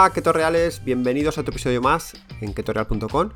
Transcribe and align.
Hola, 0.00 0.14
ketorreales, 0.14 0.82
bienvenidos 0.82 1.36
a 1.36 1.42
otro 1.42 1.52
episodio 1.52 1.82
más 1.82 2.14
en 2.40 2.54
ketorreal.com. 2.54 3.32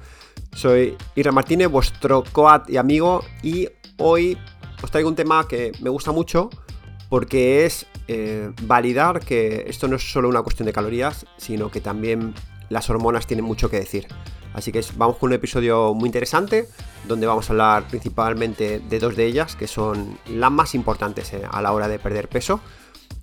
Soy 0.54 0.96
Ira 1.14 1.30
Martínez, 1.30 1.68
vuestro 1.68 2.24
coat 2.32 2.70
y 2.70 2.78
amigo, 2.78 3.22
y 3.42 3.68
hoy 3.98 4.38
os 4.82 4.90
traigo 4.90 5.10
un 5.10 5.14
tema 5.14 5.46
que 5.46 5.72
me 5.82 5.90
gusta 5.90 6.10
mucho 6.10 6.48
porque 7.10 7.66
es 7.66 7.84
eh, 8.08 8.50
validar 8.62 9.20
que 9.20 9.66
esto 9.68 9.88
no 9.88 9.96
es 9.96 10.10
solo 10.10 10.26
una 10.26 10.40
cuestión 10.40 10.64
de 10.64 10.72
calorías, 10.72 11.26
sino 11.36 11.70
que 11.70 11.82
también 11.82 12.32
las 12.70 12.88
hormonas 12.88 13.26
tienen 13.26 13.44
mucho 13.44 13.68
que 13.68 13.76
decir. 13.76 14.06
Así 14.54 14.72
que 14.72 14.82
vamos 14.96 15.18
con 15.18 15.28
un 15.28 15.34
episodio 15.34 15.92
muy 15.92 16.06
interesante 16.06 16.66
donde 17.06 17.26
vamos 17.26 17.50
a 17.50 17.52
hablar 17.52 17.88
principalmente 17.88 18.78
de 18.78 18.98
dos 18.98 19.16
de 19.16 19.26
ellas 19.26 19.54
que 19.54 19.66
son 19.66 20.18
las 20.28 20.50
más 20.50 20.74
importantes 20.74 21.30
eh, 21.34 21.42
a 21.46 21.60
la 21.60 21.72
hora 21.72 21.88
de 21.88 21.98
perder 21.98 22.30
peso 22.30 22.60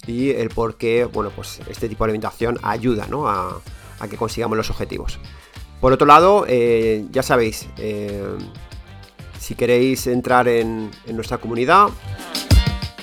y 0.07 0.31
el 0.31 0.49
por 0.49 0.75
qué, 0.75 1.05
bueno, 1.05 1.31
pues 1.35 1.59
este 1.67 1.87
tipo 1.87 2.03
de 2.03 2.11
alimentación 2.11 2.57
ayuda 2.63 3.07
a, 3.09 4.07
que 4.07 4.17
consigamos 4.17 4.57
los 4.57 4.69
objetivos. 4.69 5.19
Por 5.79 5.93
otro 5.93 6.07
lado, 6.07 6.45
eh, 6.47 7.05
ya 7.11 7.23
sabéis, 7.23 7.67
eh, 7.77 8.23
si 9.39 9.55
queréis 9.55 10.07
entrar 10.07 10.47
en, 10.47 10.91
nuestra 11.11 11.37
comunidad, 11.39 11.89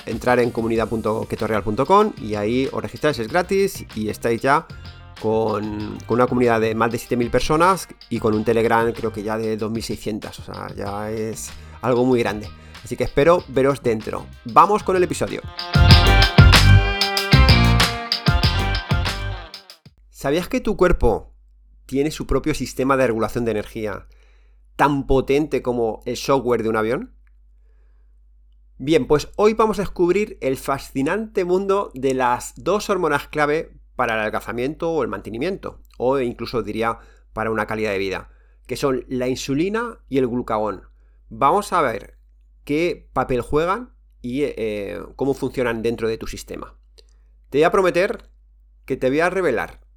entrar 0.05 0.39
en 0.39 0.51
comunidad.ketorreal.com 0.51 2.13
y 2.21 2.35
ahí 2.35 2.69
os 2.71 2.81
registráis, 2.81 3.19
es 3.19 3.27
gratis 3.27 3.85
y 3.95 4.09
estáis 4.09 4.41
ya 4.41 4.65
con, 5.21 5.97
una 6.07 6.27
comunidad 6.27 6.61
de 6.61 6.75
más 6.75 6.91
de 6.91 6.97
7.000 6.97 7.29
personas 7.29 7.87
y 8.09 8.19
con 8.19 8.33
un 8.33 8.43
Telegram 8.43 8.91
creo 8.93 9.11
que 9.11 9.23
ya 9.23 9.37
de 9.37 9.57
2.600, 9.57 10.39
o 10.39 10.43
sea, 10.43 10.67
ya 10.75 11.11
es 11.11 11.51
algo 11.81 12.05
muy 12.05 12.19
grande. 12.19 12.49
Así 12.83 12.95
que 12.95 13.03
espero 13.03 13.43
veros 13.49 13.83
dentro. 13.83 14.25
Vamos 14.45 14.83
con 14.83 14.95
el 14.95 15.03
episodio. 15.03 15.41
¿Sabías 20.19 20.49
que 20.49 20.59
tu 20.59 20.75
cuerpo 20.75 21.33
tiene 21.85 22.11
su 22.11 22.27
propio 22.27 22.53
sistema 22.53 22.97
de 22.97 23.07
regulación 23.07 23.45
de 23.45 23.51
energía 23.51 24.09
tan 24.75 25.07
potente 25.07 25.61
como 25.61 26.01
el 26.05 26.17
software 26.17 26.61
de 26.61 26.67
un 26.67 26.75
avión? 26.75 27.15
Bien, 28.77 29.07
pues 29.07 29.29
hoy 29.37 29.53
vamos 29.53 29.79
a 29.79 29.83
descubrir 29.83 30.37
el 30.41 30.57
fascinante 30.57 31.45
mundo 31.45 31.89
de 31.93 32.15
las 32.15 32.51
dos 32.57 32.89
hormonas 32.89 33.29
clave 33.29 33.79
para 33.95 34.15
el 34.15 34.19
adelgazamiento 34.19 34.91
o 34.91 35.03
el 35.03 35.07
mantenimiento, 35.07 35.79
o 35.97 36.19
incluso 36.19 36.63
diría 36.63 36.99
para 37.31 37.49
una 37.49 37.65
calidad 37.65 37.91
de 37.91 37.99
vida, 37.99 38.29
que 38.67 38.75
son 38.75 39.05
la 39.07 39.29
insulina 39.29 39.99
y 40.09 40.17
el 40.17 40.27
glucagón. 40.27 40.81
Vamos 41.29 41.71
a 41.71 41.81
ver 41.81 42.17
qué 42.65 43.09
papel 43.13 43.39
juegan 43.39 43.93
y 44.21 44.41
eh, 44.43 44.99
cómo 45.15 45.33
funcionan 45.33 45.81
dentro 45.81 46.09
de 46.09 46.17
tu 46.17 46.27
sistema. 46.27 46.77
Te 47.49 47.59
voy 47.59 47.63
a 47.63 47.71
prometer 47.71 48.29
que 48.83 48.97
te 48.97 49.07
voy 49.07 49.21
a 49.21 49.29
revelar 49.29 49.87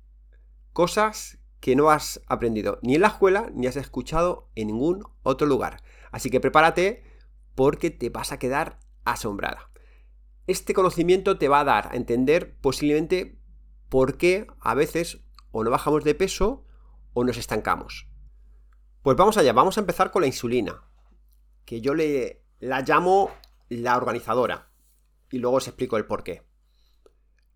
cosas 0.72 1.38
que 1.60 1.76
no 1.76 1.90
has 1.90 2.20
aprendido 2.26 2.78
ni 2.82 2.96
en 2.96 3.02
la 3.02 3.08
escuela 3.08 3.50
ni 3.54 3.66
has 3.66 3.76
escuchado 3.76 4.50
en 4.54 4.68
ningún 4.68 5.04
otro 5.22 5.46
lugar. 5.46 5.82
Así 6.10 6.30
que 6.30 6.40
prepárate 6.40 7.04
porque 7.54 7.90
te 7.90 8.10
vas 8.10 8.32
a 8.32 8.38
quedar 8.38 8.80
asombrada. 9.04 9.70
Este 10.46 10.74
conocimiento 10.74 11.38
te 11.38 11.48
va 11.48 11.60
a 11.60 11.64
dar 11.64 11.88
a 11.92 11.96
entender 11.96 12.56
posiblemente 12.60 13.38
por 13.88 14.16
qué 14.16 14.46
a 14.60 14.74
veces 14.74 15.20
o 15.52 15.62
no 15.62 15.70
bajamos 15.70 16.02
de 16.02 16.14
peso 16.14 16.64
o 17.12 17.24
nos 17.24 17.36
estancamos. 17.36 18.08
Pues 19.02 19.16
vamos 19.16 19.36
allá, 19.36 19.52
vamos 19.52 19.76
a 19.76 19.80
empezar 19.80 20.10
con 20.10 20.22
la 20.22 20.28
insulina, 20.28 20.82
que 21.64 21.80
yo 21.80 21.94
le 21.94 22.42
la 22.58 22.80
llamo 22.80 23.30
la 23.68 23.96
organizadora 23.96 24.70
y 25.30 25.38
luego 25.38 25.56
os 25.56 25.68
explico 25.68 25.96
el 25.96 26.06
por 26.06 26.22
qué. 26.22 26.42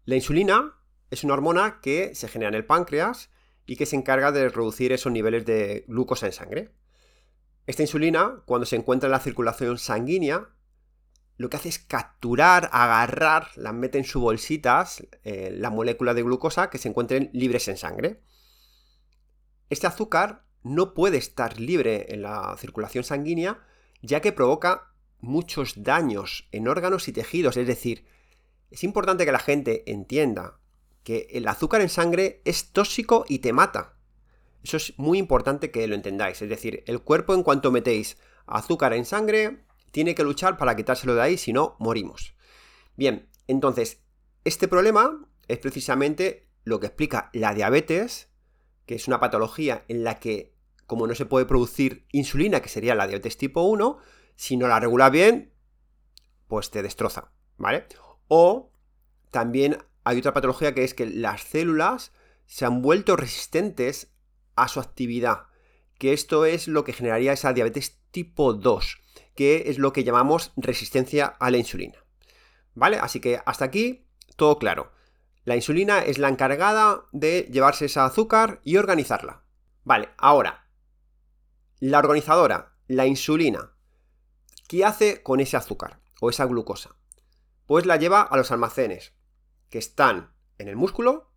La 0.05 0.17
insulina 0.17 0.75
es 1.11 1.25
una 1.25 1.35
hormona 1.35 1.81
que 1.81 2.15
se 2.15 2.29
genera 2.29 2.49
en 2.49 2.55
el 2.55 2.65
páncreas 2.65 3.31
y 3.67 3.77
que 3.77 3.87
se 3.87 3.97
encarga 3.97 4.33
de 4.33 4.49
reducir 4.49 4.93
esos 4.93 5.13
niveles 5.13 5.45
de 5.45 5.85
glucosa 5.89 6.27
en 6.27 6.33
sangre. 6.33 6.71
Esta 7.67 7.83
insulina, 7.83 8.43
cuando 8.47 8.67
se 8.67 8.77
encuentra 8.77 9.09
en 9.09 9.13
la 9.13 9.21
circulación 9.21 9.79
sanguínea, 9.79 10.51
lo 11.37 11.51
que 11.51 11.57
hace 11.57 11.69
es 11.69 11.79
capturar, 11.79 12.71
agarrar, 12.73 13.49
la 13.57 13.73
mete 13.73 13.99
en 13.99 14.05
sus 14.05 14.23
bolsitas, 14.23 15.07
eh, 15.25 15.51
la 15.53 15.71
molécula 15.71 16.15
de 16.15 16.23
glucosa 16.23 16.71
que 16.71 16.79
se 16.79 16.89
encuentren 16.89 17.31
libres 17.33 17.69
en 17.69 17.77
sangre. 17.77 18.23
Este 19.69 19.87
azúcar 19.87 20.45
no 20.63 20.95
puede 20.95 21.19
estar 21.19 21.61
libre 21.61 22.07
en 22.09 22.23
la 22.23 22.57
circulación 22.59 23.05
sanguínea 23.05 23.61
ya 24.03 24.21
que 24.21 24.33
provoca 24.33 24.93
muchos 25.21 25.83
daños 25.83 26.49
en 26.53 26.69
órganos 26.69 27.09
y 27.09 27.13
tejidos. 27.13 27.57
Es 27.57 27.67
decir, 27.67 28.07
es 28.71 28.85
importante 28.85 29.25
que 29.25 29.33
la 29.33 29.39
gente 29.39 29.91
entienda 29.91 30.59
que 31.07 31.29
el 31.31 31.47
azúcar 31.47 31.83
en 31.83 31.89
sangre 31.89 32.43
es 32.45 32.73
tóxico 32.73 33.25
y 33.29 33.39
te 33.39 33.53
mata. 33.53 33.95
Eso 34.65 34.77
es 34.77 34.93
muy 34.99 35.19
importante 35.19 35.71
que 35.71 35.87
lo 35.87 35.95
entendáis. 35.95 36.43
Es 36.43 36.49
decir, 36.49 36.83
el 36.89 37.01
cuerpo 37.01 37.33
en 37.33 37.45
cuanto 37.45 37.71
metéis 37.71 38.19
azúcar 38.45 38.93
en 38.93 39.05
sangre, 39.05 39.65
tiene 39.93 40.17
que 40.17 40.25
luchar 40.25 40.57
para 40.57 40.75
quitárselo 40.75 41.15
de 41.15 41.23
ahí, 41.23 41.39
si 41.39 41.53
no, 41.53 41.77
morimos. 41.79 42.35
Bien, 42.97 43.29
entonces, 43.47 44.01
este 44.43 44.67
problema 44.67 45.29
es 45.47 45.59
precisamente 45.59 46.49
lo 46.65 46.81
que 46.81 46.89
explica 46.89 47.31
la 47.33 47.55
diabetes, 47.55 48.29
que 48.85 48.97
es 48.97 49.07
una 49.07 49.21
patología 49.21 49.85
en 49.87 50.03
la 50.03 50.19
que, 50.19 50.57
como 50.89 51.07
no 51.07 51.15
se 51.15 51.25
puede 51.25 51.47
producir 51.47 52.05
insulina, 52.11 52.61
que 52.61 52.69
sería 52.69 52.97
la 52.97 53.07
diabetes 53.07 53.37
tipo 53.37 53.63
1, 53.63 53.99
si 54.35 54.57
no 54.57 54.67
la 54.67 54.81
regula 54.81 55.09
bien, 55.11 55.53
pues 56.49 56.73
te 56.73 56.83
destroza, 56.83 57.31
¿vale? 57.59 57.87
O 58.27 58.73
también 59.31 59.79
hay 60.07 60.19
otra 60.19 60.33
patología 60.33 60.73
que 60.73 60.85
es 60.85 60.95
que 60.95 61.05
las 61.05 61.43
células 61.43 62.13
se 62.47 62.65
han 62.65 62.81
vuelto 62.81 63.17
resistentes 63.17 64.13
a 64.55 64.69
su 64.69 64.79
actividad, 64.79 65.49
que 65.99 66.13
esto 66.13 66.45
es 66.45 66.69
lo 66.69 66.85
que 66.85 66.93
generaría 66.93 67.33
esa 67.33 67.53
diabetes 67.53 67.99
tipo 68.13 68.53
2, 68.55 68.99
que 69.35 69.65
es 69.67 69.79
lo 69.79 69.93
que 69.93 70.05
llamamos 70.05 70.53
resistencia 70.57 71.27
a 71.27 71.51
la 71.51 71.57
insulina. 71.57 71.99
¿Vale? 72.75 72.99
Así 73.01 73.19
que 73.19 73.41
hasta 73.47 73.65
aquí 73.65 74.07
todo 74.37 74.61
claro. 74.61 74.93
La 75.43 75.57
insulina 75.57 75.99
es 75.99 76.19
la 76.19 76.29
encargada 76.29 77.07
de 77.11 77.49
llevarse 77.51 77.87
ese 77.87 77.99
azúcar 77.99 78.61
y 78.63 78.77
organizarla. 78.77 79.43
Vale, 79.83 80.11
ahora, 80.19 80.69
la 81.81 81.99
organizadora, 81.99 82.77
la 82.87 83.07
insulina, 83.07 83.73
¿qué 84.69 84.85
hace 84.85 85.25
con 85.25 85.41
ese 85.41 85.57
azúcar 85.57 85.99
o 86.21 86.31
esa 86.31 86.45
glucosa? 86.45 86.95
Pues 87.67 87.87
la 87.87 87.97
lleva 87.97 88.23
a 88.23 88.37
los 88.37 88.53
almacenes, 88.53 89.16
que 89.69 89.79
están 89.79 90.33
en 90.59 90.69
el 90.69 90.77
músculo, 90.77 91.31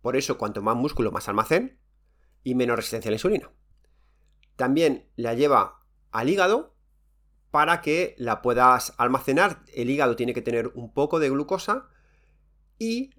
por 0.00 0.16
eso 0.16 0.38
cuanto 0.38 0.62
más 0.62 0.76
músculo 0.76 1.12
más 1.12 1.28
almacén 1.28 1.78
y 2.42 2.54
menos 2.54 2.76
resistencia 2.76 3.08
a 3.08 3.12
la 3.12 3.16
insulina. 3.16 3.50
También 4.56 5.08
la 5.16 5.34
lleva 5.34 5.84
al 6.10 6.28
hígado 6.28 6.74
para 7.50 7.80
que 7.80 8.14
la 8.18 8.42
puedas 8.42 8.94
almacenar. 8.98 9.62
El 9.74 9.90
hígado 9.90 10.16
tiene 10.16 10.34
que 10.34 10.42
tener 10.42 10.68
un 10.74 10.92
poco 10.92 11.20
de 11.20 11.30
glucosa 11.30 11.88
y 12.78 13.14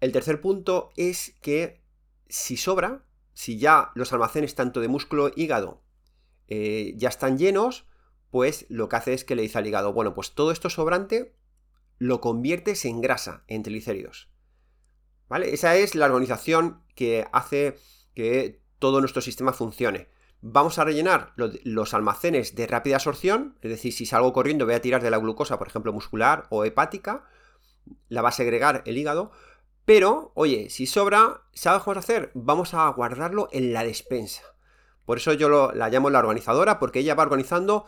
el 0.00 0.12
tercer 0.12 0.40
punto 0.40 0.90
es 0.96 1.34
que 1.42 1.82
si 2.28 2.56
sobra, 2.56 3.04
si 3.34 3.58
ya 3.58 3.92
los 3.94 4.12
almacenes 4.12 4.54
tanto 4.54 4.80
de 4.80 4.88
músculo 4.88 5.30
hígado 5.34 5.82
eh, 6.48 6.94
ya 6.96 7.08
están 7.08 7.38
llenos, 7.38 7.86
pues 8.30 8.66
lo 8.68 8.88
que 8.88 8.96
hace 8.96 9.12
es 9.14 9.24
que 9.24 9.36
le 9.36 9.42
dice 9.42 9.58
al 9.58 9.66
hígado, 9.66 9.92
bueno, 9.92 10.14
pues 10.14 10.32
todo 10.32 10.50
esto 10.50 10.70
sobrante 10.70 11.34
lo 11.98 12.20
conviertes 12.20 12.84
en 12.84 13.00
grasa, 13.00 13.44
en 13.48 13.62
triglicéridos. 13.62 14.30
¿Vale? 15.28 15.52
Esa 15.52 15.76
es 15.76 15.94
la 15.94 16.06
organización 16.06 16.82
que 16.94 17.26
hace 17.32 17.76
que 18.14 18.62
todo 18.78 19.00
nuestro 19.00 19.20
sistema 19.20 19.52
funcione. 19.52 20.08
Vamos 20.40 20.78
a 20.78 20.84
rellenar 20.84 21.34
los 21.36 21.94
almacenes 21.94 22.54
de 22.54 22.66
rápida 22.66 22.96
absorción, 22.96 23.58
es 23.60 23.70
decir, 23.70 23.92
si 23.92 24.06
salgo 24.06 24.32
corriendo 24.32 24.66
voy 24.66 24.74
a 24.74 24.80
tirar 24.80 25.02
de 25.02 25.10
la 25.10 25.18
glucosa, 25.18 25.58
por 25.58 25.66
ejemplo, 25.66 25.92
muscular 25.92 26.46
o 26.50 26.64
hepática, 26.64 27.24
la 28.08 28.22
va 28.22 28.28
a 28.28 28.32
segregar 28.32 28.82
el 28.86 28.96
hígado, 28.96 29.32
pero, 29.84 30.32
oye, 30.34 30.68
si 30.70 30.86
sobra, 30.86 31.44
¿sabes 31.54 31.82
qué 31.82 31.90
vamos 31.90 31.96
a 31.96 32.00
hacer? 32.00 32.30
Vamos 32.34 32.74
a 32.74 32.88
guardarlo 32.90 33.48
en 33.52 33.72
la 33.72 33.82
despensa. 33.82 34.42
Por 35.06 35.16
eso 35.16 35.32
yo 35.32 35.72
la 35.72 35.88
llamo 35.88 36.10
la 36.10 36.18
organizadora, 36.18 36.78
porque 36.78 36.98
ella 36.98 37.14
va 37.14 37.22
organizando 37.22 37.86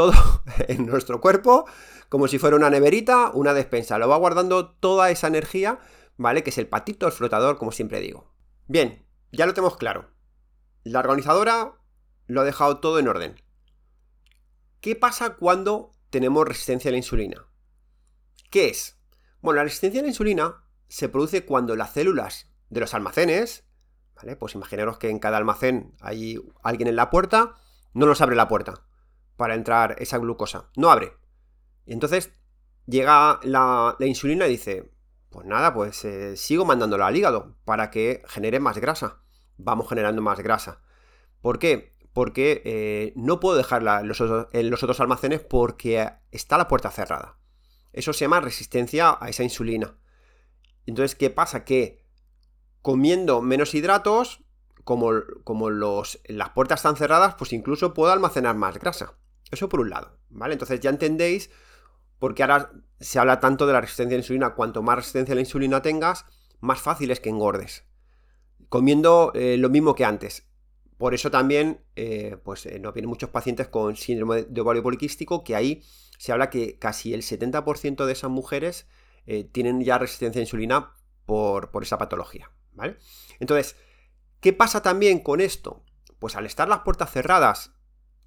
todo 0.00 0.42
en 0.68 0.86
nuestro 0.86 1.20
cuerpo, 1.20 1.66
como 2.08 2.26
si 2.26 2.38
fuera 2.38 2.56
una 2.56 2.70
neverita, 2.70 3.32
una 3.34 3.52
despensa. 3.52 3.98
Lo 3.98 4.08
va 4.08 4.16
guardando 4.16 4.70
toda 4.70 5.10
esa 5.10 5.26
energía, 5.26 5.78
¿vale? 6.16 6.42
Que 6.42 6.48
es 6.48 6.56
el 6.56 6.68
patito, 6.68 7.06
el 7.06 7.12
flotador, 7.12 7.58
como 7.58 7.70
siempre 7.70 8.00
digo. 8.00 8.32
Bien, 8.66 9.04
ya 9.30 9.44
lo 9.44 9.52
tenemos 9.52 9.76
claro. 9.76 10.08
La 10.84 11.00
organizadora 11.00 11.74
lo 12.26 12.40
ha 12.40 12.44
dejado 12.44 12.80
todo 12.80 12.98
en 12.98 13.08
orden. 13.08 13.42
¿Qué 14.80 14.96
pasa 14.96 15.36
cuando 15.36 15.92
tenemos 16.08 16.48
resistencia 16.48 16.88
a 16.88 16.92
la 16.92 16.98
insulina? 16.98 17.44
¿Qué 18.48 18.70
es? 18.70 18.98
Bueno, 19.42 19.58
la 19.58 19.64
resistencia 19.64 20.00
a 20.00 20.04
la 20.04 20.08
insulina 20.08 20.64
se 20.88 21.10
produce 21.10 21.44
cuando 21.44 21.76
las 21.76 21.92
células 21.92 22.50
de 22.70 22.80
los 22.80 22.94
almacenes, 22.94 23.64
¿vale? 24.14 24.34
Pues 24.34 24.54
imaginaros 24.54 24.96
que 24.96 25.10
en 25.10 25.18
cada 25.18 25.36
almacén 25.36 25.94
hay 26.00 26.38
alguien 26.62 26.88
en 26.88 26.96
la 26.96 27.10
puerta, 27.10 27.56
no 27.92 28.06
nos 28.06 28.22
abre 28.22 28.34
la 28.34 28.48
puerta 28.48 28.86
para 29.40 29.54
entrar 29.54 29.96
esa 30.00 30.18
glucosa. 30.18 30.68
No 30.76 30.90
abre. 30.90 31.14
Y 31.86 31.94
entonces 31.94 32.30
llega 32.84 33.40
la, 33.42 33.96
insulina 34.00 34.46
y 34.46 34.50
dice, 34.50 34.92
Pues 35.30 35.46
nada, 35.46 35.72
pues 35.72 36.04
eh, 36.04 36.36
sigo 36.36 36.66
mandándolo 36.66 37.06
al 37.06 37.16
hígado 37.16 37.56
para 37.64 37.90
que 37.90 38.22
genere 38.28 38.60
más 38.60 38.76
grasa. 38.76 39.22
Vamos 39.56 39.88
generando 39.88 40.20
más 40.20 40.40
grasa. 40.40 40.82
¿Por 41.40 41.58
qué? 41.58 41.96
Porque 42.12 42.60
eh, 42.66 43.14
no 43.16 43.40
puedo 43.40 43.56
dejarla 43.56 44.00
en 44.00 44.08
los, 44.08 44.20
otros 44.82 45.00
almacenes 45.00 45.40
porque 45.40 46.06
está 46.32 46.58
la 46.58 46.68
puerta 46.68 46.90
cerrada. 46.90 47.38
Eso 47.94 48.12
se 48.12 48.26
llama 48.26 48.42
resistencia 48.42 49.16
a 49.18 49.30
esa 49.30 49.42
insulina. 49.42 49.96
Entonces, 50.84 51.14
¿qué 51.14 51.30
pasa? 51.30 51.64
Que 51.64 52.04
comiendo 52.82 53.40
menos 53.40 53.74
hidratos, 53.74 54.44
como, 54.84 55.12
como 55.44 55.70
los, 55.70 56.20
las 56.26 56.50
puertas 56.50 56.80
están 56.80 56.96
cerradas, 56.96 57.36
pues 57.36 57.54
incluso 57.54 57.94
puedo 57.94 58.12
almacenar 58.12 58.54
más 58.54 58.78
grasa. 58.78 59.16
Eso 59.50 59.68
por 59.68 59.80
un 59.80 59.90
lado, 59.90 60.18
¿vale? 60.28 60.54
Entonces 60.54 60.80
ya 60.80 60.90
entendéis 60.90 61.50
por 62.18 62.34
qué 62.34 62.42
ahora 62.42 62.70
se 63.00 63.18
habla 63.18 63.40
tanto 63.40 63.66
de 63.66 63.72
la 63.72 63.80
resistencia 63.80 64.14
a 64.14 64.18
la 64.18 64.22
insulina. 64.22 64.54
Cuanto 64.54 64.82
más 64.82 64.96
resistencia 64.96 65.32
a 65.32 65.34
la 65.34 65.40
insulina 65.40 65.82
tengas, 65.82 66.26
más 66.60 66.80
fácil 66.80 67.10
es 67.10 67.20
que 67.20 67.30
engordes. 67.30 67.84
Comiendo 68.68 69.32
eh, 69.34 69.56
lo 69.56 69.70
mismo 69.70 69.94
que 69.94 70.04
antes. 70.04 70.46
Por 70.98 71.14
eso 71.14 71.30
también, 71.30 71.82
eh, 71.96 72.36
pues 72.44 72.66
eh, 72.66 72.78
nos 72.78 72.92
vienen 72.92 73.08
muchos 73.08 73.30
pacientes 73.30 73.68
con 73.68 73.96
síndrome 73.96 74.42
de 74.42 74.60
ovario 74.60 74.82
poliquístico, 74.82 75.42
que 75.42 75.56
ahí 75.56 75.82
se 76.18 76.30
habla 76.30 76.50
que 76.50 76.78
casi 76.78 77.14
el 77.14 77.22
70% 77.22 78.04
de 78.04 78.12
esas 78.12 78.30
mujeres 78.30 78.86
tienen 79.52 79.80
ya 79.82 79.96
resistencia 79.96 80.40
a 80.40 80.42
insulina 80.42 80.92
por, 81.24 81.70
por 81.70 81.84
esa 81.84 81.98
patología, 81.98 82.50
¿vale? 82.72 82.96
Entonces, 83.38 83.76
¿qué 84.40 84.52
pasa 84.52 84.82
también 84.82 85.20
con 85.20 85.40
esto? 85.40 85.84
Pues 86.18 86.34
al 86.34 86.46
estar 86.46 86.68
las 86.68 86.80
puertas 86.80 87.12
cerradas 87.12 87.72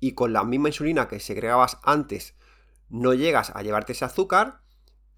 y 0.03 0.15
con 0.15 0.33
la 0.33 0.43
misma 0.43 0.67
insulina 0.67 1.07
que 1.07 1.21
segregabas 1.21 1.79
antes, 1.81 2.35
no 2.89 3.13
llegas 3.13 3.51
a 3.55 3.61
llevarte 3.61 3.93
ese 3.93 4.03
azúcar, 4.03 4.59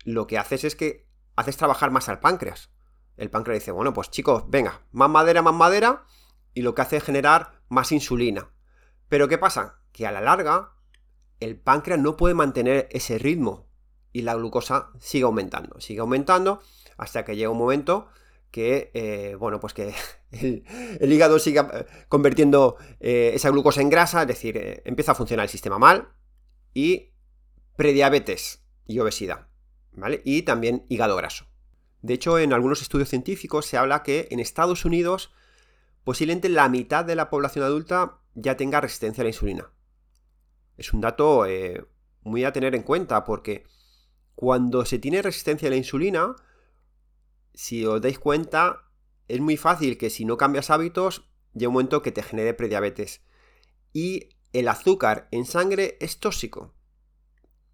lo 0.03 0.27
que 0.27 0.37
haces 0.37 0.63
es 0.63 0.75
que 0.75 1.07
haces 1.35 1.57
trabajar 1.57 1.89
más 1.89 2.07
al 2.07 2.19
páncreas. 2.19 2.69
El 3.17 3.31
páncreas 3.31 3.61
dice, 3.61 3.71
bueno, 3.71 3.93
pues 3.93 4.11
chicos, 4.11 4.43
venga, 4.47 4.83
más 4.91 5.09
madera, 5.09 5.41
más 5.41 5.55
madera, 5.55 6.05
y 6.53 6.61
lo 6.61 6.75
que 6.75 6.83
hace 6.83 6.97
es 6.97 7.03
generar 7.03 7.63
más 7.67 7.91
insulina. 7.91 8.51
Pero 9.09 9.27
¿qué 9.27 9.39
pasa? 9.39 9.79
Que 9.91 10.05
a 10.05 10.11
la 10.11 10.21
larga, 10.21 10.75
el 11.39 11.59
páncreas 11.59 11.99
no 11.99 12.15
puede 12.15 12.35
mantener 12.35 12.87
ese 12.91 13.17
ritmo 13.17 13.67
y 14.13 14.21
la 14.21 14.35
glucosa 14.35 14.91
sigue 14.99 15.23
aumentando, 15.23 15.81
sigue 15.81 16.01
aumentando 16.01 16.61
hasta 16.95 17.25
que 17.25 17.35
llega 17.35 17.49
un 17.49 17.57
momento 17.57 18.07
que, 18.55 18.89
eh, 18.93 19.35
bueno, 19.37 19.59
pues 19.59 19.73
que 19.73 19.93
el, 20.31 21.11
hígado 21.11 21.39
siga 21.39 21.69
eh, 21.73 21.85
convirtiendo 22.07 22.77
eh, 23.01 23.31
esa 23.33 23.49
glucosa 23.49 23.81
en 23.81 23.89
grasa, 23.89 24.21
es 24.21 24.29
decir, 24.29 24.81
empieza 24.85 25.11
a 25.11 25.15
funcionar 25.15 25.43
el 25.43 25.49
sistema 25.49 25.77
mal 25.77 26.13
y 26.73 27.11
prediabetes 27.75 28.63
y 28.85 28.99
obesidad, 28.99 29.47
¿vale? 29.91 30.21
Y 30.23 30.43
también 30.43 30.85
hígado 30.87 31.17
graso. 31.17 31.47
De 32.01 32.13
hecho, 32.13 32.39
en 32.39 32.53
algunos 32.53 32.81
estudios 32.81 33.09
científicos 33.09 33.65
se 33.65 33.75
habla 33.75 34.03
que 34.03 34.29
en 34.31 34.39
Estados 34.39 34.85
Unidos 34.85 35.33
posiblemente 36.05 36.47
la 36.47 36.69
mitad 36.69 37.03
de 37.03 37.17
la 37.17 37.29
población 37.29 37.65
adulta 37.65 38.21
ya 38.35 38.55
tenga 38.55 38.79
resistencia 38.79 39.21
a 39.21 39.25
la 39.25 39.31
insulina. 39.31 39.69
Es 40.77 40.93
un 40.93 41.01
dato 41.01 41.45
muy 42.23 42.45
a 42.45 42.53
tener 42.53 42.73
en 42.73 42.83
cuenta 42.83 43.25
porque 43.25 43.65
cuando 44.33 44.85
se 44.85 44.97
tiene 44.97 45.21
resistencia 45.21 45.67
a 45.67 45.71
la 45.71 45.77
insulina, 45.77 46.37
si 47.55 47.85
os 47.85 48.01
dais 48.01 48.19
cuenta, 48.19 48.91
es 49.27 49.39
muy 49.39 49.57
fácil 49.57 49.97
que 49.97 50.09
si 50.09 50.25
no 50.25 50.37
cambias 50.37 50.69
hábitos, 50.69 51.29
llegue 51.53 51.67
un 51.67 51.73
momento 51.73 52.01
que 52.01 52.11
te 52.11 52.23
genere 52.23 52.53
prediabetes. 52.53 53.21
Y 53.93 54.29
el 54.53 54.67
azúcar 54.67 55.27
en 55.31 55.45
sangre 55.45 55.97
es 55.99 56.19
tóxico. 56.19 56.75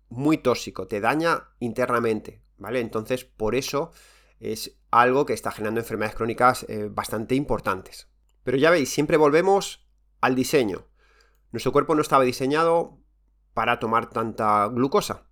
Muy 0.10 0.38
tóxico, 0.38 0.88
te 0.88 1.02
daña 1.02 1.50
internamente, 1.60 2.42
¿vale? 2.58 2.80
Entonces, 2.80 3.26
por 3.26 3.56
eso 3.56 3.92
es 4.40 4.80
algo 4.92 5.26
que 5.26 5.34
está 5.34 5.52
generando 5.52 5.80
enfermedades 5.80 6.16
crónicas 6.16 6.66
eh, 6.70 6.90
bastante 6.92 7.36
importantes. 7.36 8.08
Pero 8.44 8.58
ya 8.58 8.72
veis, 8.72 8.90
siempre 8.90 9.18
volvemos 9.18 9.88
al 10.20 10.36
diseño. 10.36 10.88
Nuestro 11.52 11.72
cuerpo 11.72 11.96
no 11.96 12.02
estaba 12.02 12.24
diseñado 12.24 13.00
para 13.54 13.80
tomar 13.80 14.10
tanta 14.10 14.68
glucosa. 14.68 15.28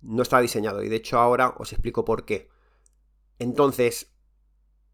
No 0.00 0.22
estaba 0.22 0.42
diseñado 0.42 0.82
y 0.82 0.88
de 0.88 0.96
hecho 0.96 1.18
ahora 1.18 1.54
os 1.58 1.72
explico 1.72 2.04
por 2.04 2.24
qué. 2.24 2.53
Entonces, 3.38 4.14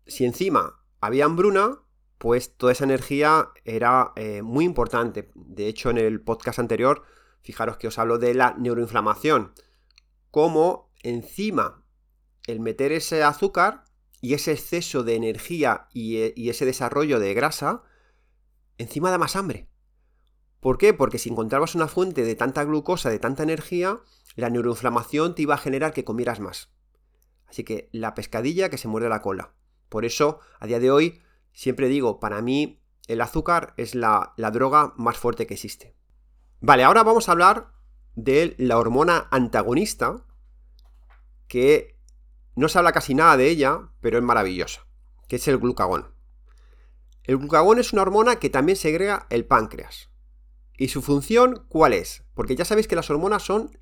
si 0.07 0.25
encima 0.25 0.83
había 1.01 1.25
hambruna, 1.25 1.83
pues 2.19 2.57
toda 2.57 2.73
esa 2.73 2.85
energía 2.85 3.51
era 3.65 4.13
eh, 4.17 4.43
muy 4.43 4.65
importante. 4.65 5.31
De 5.35 5.69
hecho, 5.69 5.91
en 5.91 5.99
el 5.99 6.21
podcast 6.21 6.59
anterior, 6.59 7.03
fijaros 7.41 7.77
que 7.79 7.89
os 7.89 7.99
hablo 7.99 8.19
de 8.19 8.35
la 8.35 8.55
neuroinflamación. 8.59 9.53
Cómo 10.31 10.93
encima 11.03 11.85
el 12.47 12.61
meter 12.61 12.93
ese 12.93 13.23
azúcar 13.23 13.85
y 14.21 14.35
ese 14.35 14.53
exceso 14.53 15.03
de 15.03 15.15
energía 15.15 15.89
y, 15.93 16.19
eh, 16.19 16.35
y 16.37 16.51
ese 16.51 16.67
desarrollo 16.67 17.21
de 17.21 17.33
grasa, 17.33 17.83
encima 18.77 19.11
da 19.11 19.19
más 19.19 19.37
hambre. 19.37 19.71
¿Por 20.61 20.77
qué? 20.77 20.93
Porque 20.93 21.19
si 21.19 21.31
encontrabas 21.31 21.75
una 21.75 21.89
fuente 21.89 22.23
de 22.23 22.35
tanta 22.35 22.65
glucosa, 22.65 23.09
de 23.09 23.19
tanta 23.19 23.43
energía, 23.43 23.99
la 24.37 24.51
neuroinflamación 24.51 25.35
te 25.35 25.43
iba 25.43 25.55
a 25.55 25.59
generar 25.59 25.95
que 25.95 26.05
comieras 26.05 26.39
más. 26.41 26.71
Así 27.51 27.65
que 27.65 27.89
la 27.93 28.15
pescadilla 28.15 28.71
que 28.71 28.79
se 28.79 28.89
muerde 28.89 29.09
la 29.09 29.23
cola. 29.23 29.53
Por 29.89 30.05
eso, 30.05 30.39
a 30.61 30.67
día 30.67 30.79
de 30.79 30.93
hoy, 30.93 31.21
siempre 31.53 31.89
digo, 31.89 32.21
para 32.21 32.41
mí 32.41 32.81
el 33.09 33.21
azúcar 33.21 33.75
es 33.77 33.97
la, 33.97 34.35
droga 34.37 34.95
más 34.97 35.17
fuerte 35.17 35.49
que 35.49 35.55
existe. 35.55 35.97
Vale, 36.61 36.85
ahora 36.85 37.03
vamos 37.03 37.29
a 37.29 37.33
hablar 37.33 37.73
de 38.15 38.55
la 38.57 38.79
hormona 38.79 39.27
antagonista, 39.33 40.25
que 41.49 41.99
no 42.55 42.69
se 42.69 42.79
habla 42.79 42.93
casi 42.93 43.15
nada 43.17 43.37
de 43.37 43.49
ella, 43.49 43.91
pero 44.01 44.19
es 44.19 44.23
maravillosa, 44.23 44.87
que 45.27 45.37
es 45.37 45.49
el 45.49 45.59
glucagón. 45.59 46.15
El 47.25 47.39
glucagón 47.39 47.81
es 47.81 47.93
una 47.93 48.03
hormona 48.03 48.37
que 48.37 48.51
también 48.51 48.77
segrega 48.77 49.27
el 49.31 49.45
páncreas. 49.45 50.11
¿Y 50.77 50.89
su 50.89 51.03
función 51.03 51.67
cuál 51.69 51.95
es? 51.95 52.23
Porque 52.35 52.55
ya 52.55 52.65
sabéis 52.65 52.87
que 52.87 52.97
las 52.97 53.11
hormonas 53.11 53.43
son 53.43 53.77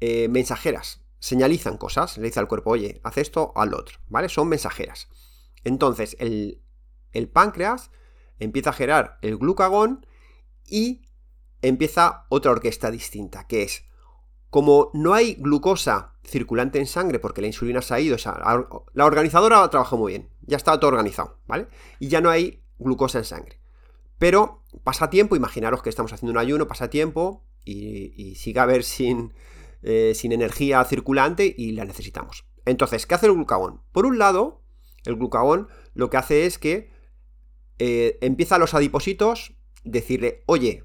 eh, 0.00 0.28
mensajeras 0.28 1.03
señalizan 1.24 1.78
cosas, 1.78 2.18
le 2.18 2.24
dice 2.24 2.38
al 2.38 2.48
cuerpo, 2.48 2.72
oye, 2.72 3.00
haz 3.02 3.16
esto, 3.16 3.54
al 3.56 3.72
otro, 3.72 3.98
¿vale? 4.08 4.28
Son 4.28 4.46
mensajeras. 4.46 5.08
Entonces, 5.64 6.18
el, 6.20 6.60
el 7.12 7.30
páncreas 7.30 7.90
empieza 8.38 8.68
a 8.68 8.72
generar 8.74 9.18
el 9.22 9.38
glucagón 9.38 10.04
y 10.66 11.06
empieza 11.62 12.26
otra 12.28 12.50
orquesta 12.50 12.90
distinta, 12.90 13.46
que 13.46 13.62
es, 13.62 13.86
como 14.50 14.90
no 14.92 15.14
hay 15.14 15.36
glucosa 15.36 16.12
circulante 16.24 16.78
en 16.78 16.86
sangre 16.86 17.18
porque 17.18 17.40
la 17.40 17.46
insulina 17.46 17.80
se 17.80 17.94
ha 17.94 18.00
ido, 18.00 18.16
o 18.16 18.18
sea, 18.18 18.38
la 18.92 19.06
organizadora 19.06 19.66
trabajado 19.70 19.96
muy 19.96 20.12
bien, 20.12 20.28
ya 20.42 20.58
está 20.58 20.78
todo 20.78 20.88
organizado, 20.88 21.38
¿vale? 21.46 21.68
Y 22.00 22.08
ya 22.08 22.20
no 22.20 22.28
hay 22.28 22.62
glucosa 22.78 23.16
en 23.16 23.24
sangre. 23.24 23.60
Pero 24.18 24.62
pasa 24.84 25.08
tiempo, 25.08 25.36
imaginaros 25.36 25.82
que 25.82 25.88
estamos 25.88 26.12
haciendo 26.12 26.32
un 26.32 26.38
ayuno, 26.38 26.68
pasa 26.68 26.90
tiempo 26.90 27.46
y, 27.64 28.12
y 28.14 28.34
sigue 28.34 28.60
a 28.60 28.66
ver 28.66 28.84
sin, 28.84 29.32
eh, 29.86 30.14
sin 30.14 30.32
energía 30.32 30.82
circulante 30.84 31.54
y 31.56 31.72
la 31.72 31.84
necesitamos. 31.84 32.46
Entonces, 32.64 33.06
¿qué 33.06 33.16
hace 33.16 33.26
el 33.26 33.34
glucagón? 33.34 33.82
Por 33.92 34.06
un 34.06 34.18
lado, 34.18 34.62
el 35.04 35.16
glucagón 35.16 35.68
lo 35.92 36.08
que 36.08 36.16
hace 36.16 36.46
es 36.46 36.58
que 36.58 36.90
eh, 37.78 38.18
empieza 38.22 38.54
a 38.54 38.58
los 38.58 38.72
adipocitos 38.72 39.52
decirle, 39.84 40.42
oye, 40.46 40.84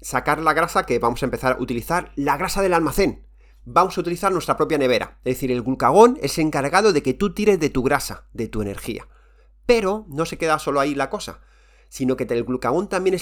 sacar 0.00 0.40
la 0.40 0.52
grasa 0.52 0.86
que 0.86 1.00
vamos 1.00 1.24
a 1.24 1.26
empezar 1.26 1.54
a 1.54 1.60
utilizar, 1.60 2.12
la 2.14 2.36
grasa 2.36 2.62
del 2.62 2.74
almacén. 2.74 3.26
Vamos 3.64 3.98
a 3.98 4.02
utilizar 4.02 4.30
nuestra 4.30 4.56
propia 4.56 4.78
nevera. 4.78 5.18
Es 5.24 5.34
decir, 5.34 5.50
el 5.50 5.62
glucagón 5.62 6.16
es 6.22 6.38
encargado 6.38 6.92
de 6.92 7.02
que 7.02 7.14
tú 7.14 7.34
tires 7.34 7.58
de 7.58 7.70
tu 7.70 7.82
grasa, 7.82 8.28
de 8.32 8.46
tu 8.46 8.62
energía. 8.62 9.08
Pero 9.66 10.06
no 10.08 10.24
se 10.24 10.38
queda 10.38 10.60
solo 10.60 10.78
ahí 10.78 10.94
la 10.94 11.10
cosa, 11.10 11.40
sino 11.88 12.16
que 12.16 12.32
el 12.32 12.44
glucagón 12.44 12.88
también 12.88 13.16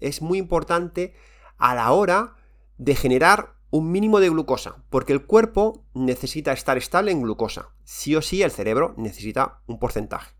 es 0.00 0.20
muy 0.20 0.36
importante 0.36 1.14
a 1.56 1.74
la 1.74 1.90
hora 1.92 2.34
de 2.76 2.94
generar 2.94 3.55
un 3.76 3.92
mínimo 3.92 4.20
de 4.20 4.30
glucosa, 4.30 4.84
porque 4.88 5.12
el 5.12 5.26
cuerpo 5.26 5.84
necesita 5.92 6.52
estar 6.52 6.78
estable 6.78 7.10
en 7.10 7.22
glucosa. 7.22 7.74
Sí 7.84 8.16
o 8.16 8.22
sí 8.22 8.42
el 8.42 8.50
cerebro 8.50 8.94
necesita 8.96 9.60
un 9.66 9.78
porcentaje. 9.78 10.34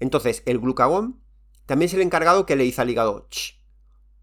Entonces, 0.00 0.42
el 0.46 0.58
glucagón 0.58 1.20
también 1.66 1.86
es 1.86 1.94
el 1.94 2.02
encargado 2.02 2.46
que 2.46 2.56
le 2.56 2.64
dice 2.64 2.82
al 2.82 2.90
hígado, 2.90 3.28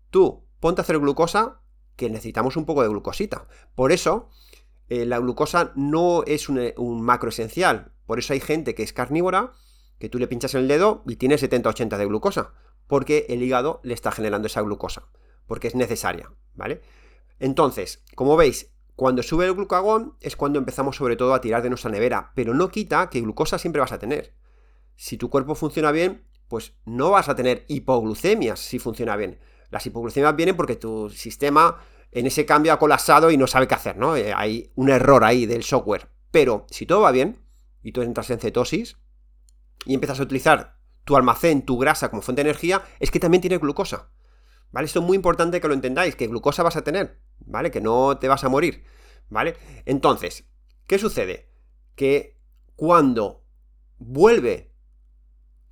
tú 0.10 0.46
ponte 0.60 0.82
a 0.82 0.84
hacer 0.84 1.00
glucosa, 1.00 1.62
que 1.96 2.10
necesitamos 2.10 2.58
un 2.58 2.66
poco 2.66 2.84
de 2.84 2.90
glucosita. 2.90 3.48
Por 3.74 3.92
eso, 3.92 4.30
eh, 4.90 5.06
la 5.06 5.20
glucosa 5.20 5.72
no 5.76 6.24
es 6.26 6.50
un, 6.50 6.74
un, 6.78 7.02
macro 7.02 7.30
esencial. 7.30 7.94
Por 8.06 8.20
eso 8.20 8.34
hay 8.34 8.42
gente 8.42 8.76
que 8.76 8.84
es 8.84 8.92
carnívora, 8.92 9.54
que 9.98 10.10
tú 10.10 10.20
le 10.20 10.28
pinchas 10.28 10.56
el 10.56 10.68
dedo 10.68 11.04
y 11.08 11.16
tiene 11.16 11.36
70-80 11.36 11.98
de 11.98 12.06
glucosa, 12.06 12.54
porque 12.88 13.28
el 13.30 13.42
hígado 13.42 13.80
le 13.84 13.94
está 13.94 14.12
generando 14.12 14.48
esa 14.48 14.62
glucosa, 14.62 15.08
porque 15.48 15.68
es 15.68 15.76
necesaria, 15.76 16.32
¿vale? 16.54 16.82
Entonces, 17.42 18.04
como 18.14 18.38
veis, 18.38 18.72
cuando 18.96 19.24
sube 19.24 19.48
el 19.48 19.56
glucagón 19.56 20.16
es 20.22 20.36
cuando 20.36 20.60
empezamos 20.60 20.96
sobre 20.96 21.16
todo 21.16 21.34
a 21.34 21.42
tirar 21.42 21.64
de 21.64 21.70
nuestra 21.70 21.90
nevera, 21.90 22.32
pero 22.36 22.54
no 22.54 22.70
quita 22.70 23.10
que 23.10 23.20
glucosa 23.20 23.58
siempre 23.58 23.80
vas 23.80 23.92
a 23.92 23.98
tener. 23.98 24.36
Si 24.96 25.18
tu 25.18 25.32
cuerpo 25.32 25.56
funciona 25.56 25.92
bien, 25.92 26.24
pues 26.48 26.76
no 26.86 27.10
vas 27.10 27.30
a 27.30 27.36
tener 27.36 27.66
hipoglucemias 27.68 28.60
si 28.60 28.78
funciona 28.78 29.16
bien. 29.16 29.40
Las 29.72 29.84
hipoglucemias 29.88 30.36
vienen 30.36 30.56
porque 30.56 30.76
tu 30.76 31.10
sistema 31.10 31.80
en 32.12 32.28
ese 32.28 32.46
cambio 32.46 32.74
ha 32.74 32.80
colapsado 32.80 33.32
y 33.32 33.38
no 33.38 33.48
sabe 33.48 33.68
qué 33.68 33.74
hacer, 33.74 33.98
¿no? 33.98 34.16
Eh, 34.16 34.34
hay 34.36 34.72
un 34.76 34.92
error 34.92 35.24
ahí 35.24 35.48
del 35.48 35.64
software. 35.64 36.10
Pero 36.30 36.68
si 36.70 36.86
todo 36.86 37.02
va 37.02 37.12
bien 37.12 37.44
y 37.82 37.92
tú 37.92 38.04
entras 38.04 38.30
en 38.30 38.40
cetosis 38.40 38.98
y 39.84 39.96
empiezas 39.96 40.20
a 40.20 40.24
utilizar 40.24 40.78
tu 41.06 41.16
almacén, 41.16 41.64
tu 41.64 41.80
grasa 41.80 42.12
como 42.12 42.22
fuente 42.22 42.44
de 42.44 42.50
energía, 42.52 42.84
es 43.00 43.10
que 43.10 43.20
también 43.20 43.42
tiene 43.42 43.58
glucosa. 43.58 44.12
¿Vale? 44.72 44.86
Esto 44.86 45.00
es 45.00 45.06
muy 45.06 45.16
importante 45.16 45.60
que 45.60 45.68
lo 45.68 45.74
entendáis, 45.74 46.16
que 46.16 46.28
glucosa 46.28 46.64
vas 46.64 46.78
a 46.78 46.84
tener, 46.84 47.20
¿vale? 47.40 47.72
Que 47.72 47.82
no 47.82 48.18
te 48.18 48.28
vas 48.28 48.44
a 48.44 48.50
morir, 48.50 48.84
¿vale? 49.30 49.58
Entonces, 49.86 50.46
¿qué 50.88 50.98
sucede? 50.98 51.50
Que 51.96 52.40
cuando 52.76 53.44
vuelve 53.98 54.74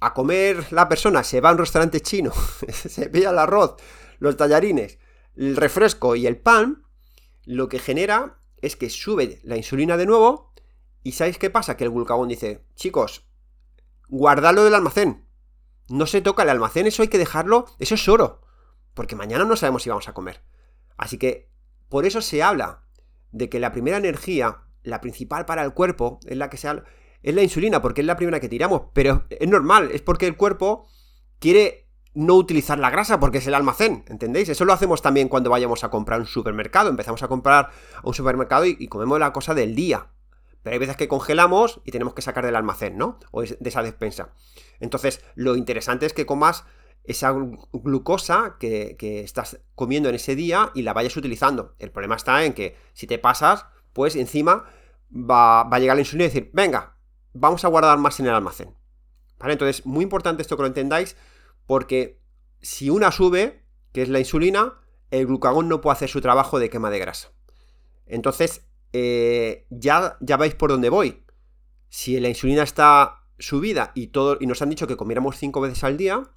a 0.01 0.13
comer 0.13 0.71
la 0.71 0.87
persona, 0.89 1.23
se 1.23 1.41
va 1.41 1.49
a 1.49 1.53
un 1.53 1.57
restaurante 1.59 2.01
chino, 2.01 2.31
se 2.69 3.09
pilla 3.09 3.31
el 3.31 3.39
arroz, 3.39 3.77
los 4.19 4.37
tallarines, 4.37 4.99
el 5.35 5.55
refresco 5.55 6.15
y 6.15 6.27
el 6.27 6.37
pan, 6.37 6.83
lo 7.45 7.69
que 7.69 7.79
genera 7.79 8.41
es 8.61 8.75
que 8.75 8.89
sube 8.89 9.39
la 9.43 9.57
insulina 9.57 9.97
de 9.97 10.05
nuevo 10.05 10.53
y 11.03 11.13
¿sabéis 11.13 11.37
qué 11.37 11.49
pasa? 11.49 11.77
Que 11.77 11.85
el 11.85 11.91
glucagón 11.91 12.27
dice, 12.27 12.65
chicos, 12.75 13.25
guardadlo 14.09 14.63
del 14.63 14.75
almacén. 14.75 15.25
No 15.87 16.05
se 16.05 16.21
toca 16.21 16.43
el 16.43 16.49
almacén, 16.49 16.85
eso 16.85 17.01
hay 17.01 17.07
que 17.07 17.17
dejarlo, 17.17 17.65
eso 17.79 17.95
es 17.95 18.07
oro. 18.07 18.41
Porque 18.99 19.15
mañana 19.15 19.45
no 19.45 19.55
sabemos 19.55 19.83
si 19.83 19.87
vamos 19.87 20.09
a 20.09 20.13
comer. 20.13 20.41
Así 20.97 21.17
que 21.17 21.49
por 21.87 22.05
eso 22.05 22.19
se 22.19 22.43
habla 22.43 22.83
de 23.31 23.47
que 23.47 23.57
la 23.57 23.71
primera 23.71 23.95
energía, 23.95 24.63
la 24.83 24.99
principal 24.99 25.45
para 25.45 25.63
el 25.63 25.73
cuerpo, 25.73 26.19
es 26.25 26.35
la 26.35 26.49
que 26.49 26.57
se 26.57 26.67
es 27.23 27.33
la 27.33 27.41
insulina, 27.41 27.81
porque 27.81 28.01
es 28.01 28.07
la 28.07 28.17
primera 28.17 28.41
que 28.41 28.49
tiramos. 28.49 28.87
Pero 28.91 29.23
es 29.29 29.47
normal, 29.47 29.91
es 29.93 30.01
porque 30.01 30.27
el 30.27 30.35
cuerpo 30.35 30.85
quiere 31.39 31.87
no 32.13 32.33
utilizar 32.33 32.77
la 32.77 32.89
grasa 32.89 33.21
porque 33.21 33.37
es 33.37 33.47
el 33.47 33.53
almacén, 33.53 34.03
¿entendéis? 34.09 34.49
Eso 34.49 34.65
lo 34.65 34.73
hacemos 34.73 35.01
también 35.01 35.29
cuando 35.29 35.49
vayamos 35.49 35.85
a 35.85 35.89
comprar 35.89 36.19
un 36.19 36.27
supermercado. 36.27 36.89
Empezamos 36.89 37.23
a 37.23 37.29
comprar 37.29 37.69
un 38.03 38.13
supermercado 38.13 38.65
y, 38.65 38.75
y 38.77 38.89
comemos 38.89 39.17
la 39.17 39.31
cosa 39.31 39.53
del 39.53 39.75
día. 39.75 40.07
Pero 40.61 40.73
hay 40.73 40.79
veces 40.79 40.97
que 40.97 41.07
congelamos 41.07 41.79
y 41.85 41.91
tenemos 41.91 42.13
que 42.15 42.21
sacar 42.21 42.45
del 42.45 42.57
almacén, 42.57 42.97
¿no? 42.97 43.17
O 43.31 43.43
de 43.43 43.57
esa 43.61 43.81
despensa. 43.81 44.33
Entonces, 44.81 45.23
lo 45.35 45.55
interesante 45.55 46.05
es 46.05 46.11
que 46.11 46.25
comas 46.25 46.65
esa 47.09 47.35
glucosa 47.73 48.57
que, 48.59 48.95
estás 49.23 49.59
comiendo 49.73 50.09
en 50.09 50.15
ese 50.15 50.35
día 50.35 50.71
y 50.75 50.83
la 50.83 50.93
vayas 50.93 51.17
utilizando. 51.17 51.73
El 51.79 51.89
problema 51.89 52.15
está 52.15 52.45
en 52.45 52.53
que 52.53 52.77
si 52.93 53.07
te 53.07 53.17
pasas, 53.17 53.65
pues 53.93 54.15
encima 54.15 54.65
va, 55.11 55.61
a 55.61 55.79
llegar 55.79 55.95
la 55.95 56.01
insulina 56.01 56.25
y 56.25 56.27
decir, 56.27 56.51
venga, 56.53 56.97
vamos 57.33 57.65
a 57.65 57.67
guardar 57.67 57.97
más 57.97 58.19
en 58.19 58.27
el 58.27 58.33
almacén. 58.35 58.75
¿Vale? 59.39 59.53
Entonces, 59.53 59.87
muy 59.87 60.03
importante 60.03 60.43
esto 60.43 60.55
que 60.55 60.61
lo 60.61 60.67
entendáis, 60.67 61.15
porque 61.65 62.21
si 62.61 62.91
una 62.91 63.11
sube, 63.11 63.65
que 63.91 64.03
es 64.03 64.09
la 64.09 64.19
insulina, 64.19 64.75
el 65.09 65.25
glucagón 65.25 65.67
no 65.67 65.81
puede 65.81 65.93
hacer 65.93 66.09
su 66.09 66.21
trabajo 66.21 66.59
de 66.59 66.69
quema 66.69 66.91
de 66.91 66.99
grasa. 66.99 67.31
Entonces, 68.05 68.69
eh, 68.93 69.65
ya, 69.71 70.15
ya 70.19 70.37
veis 70.37 70.53
por 70.53 70.69
dónde 70.69 70.91
voy. 70.91 71.23
Si 71.89 72.19
la 72.19 72.29
insulina 72.29 72.61
está 72.61 73.23
subida 73.39 73.93
y, 73.95 74.07
todo, 74.07 74.37
y 74.39 74.45
nos 74.45 74.61
han 74.61 74.69
dicho 74.69 74.85
que 74.85 74.95
comiéramos 74.95 75.37
5 75.37 75.59
veces 75.61 75.83
al 75.83 75.97
día, 75.97 76.29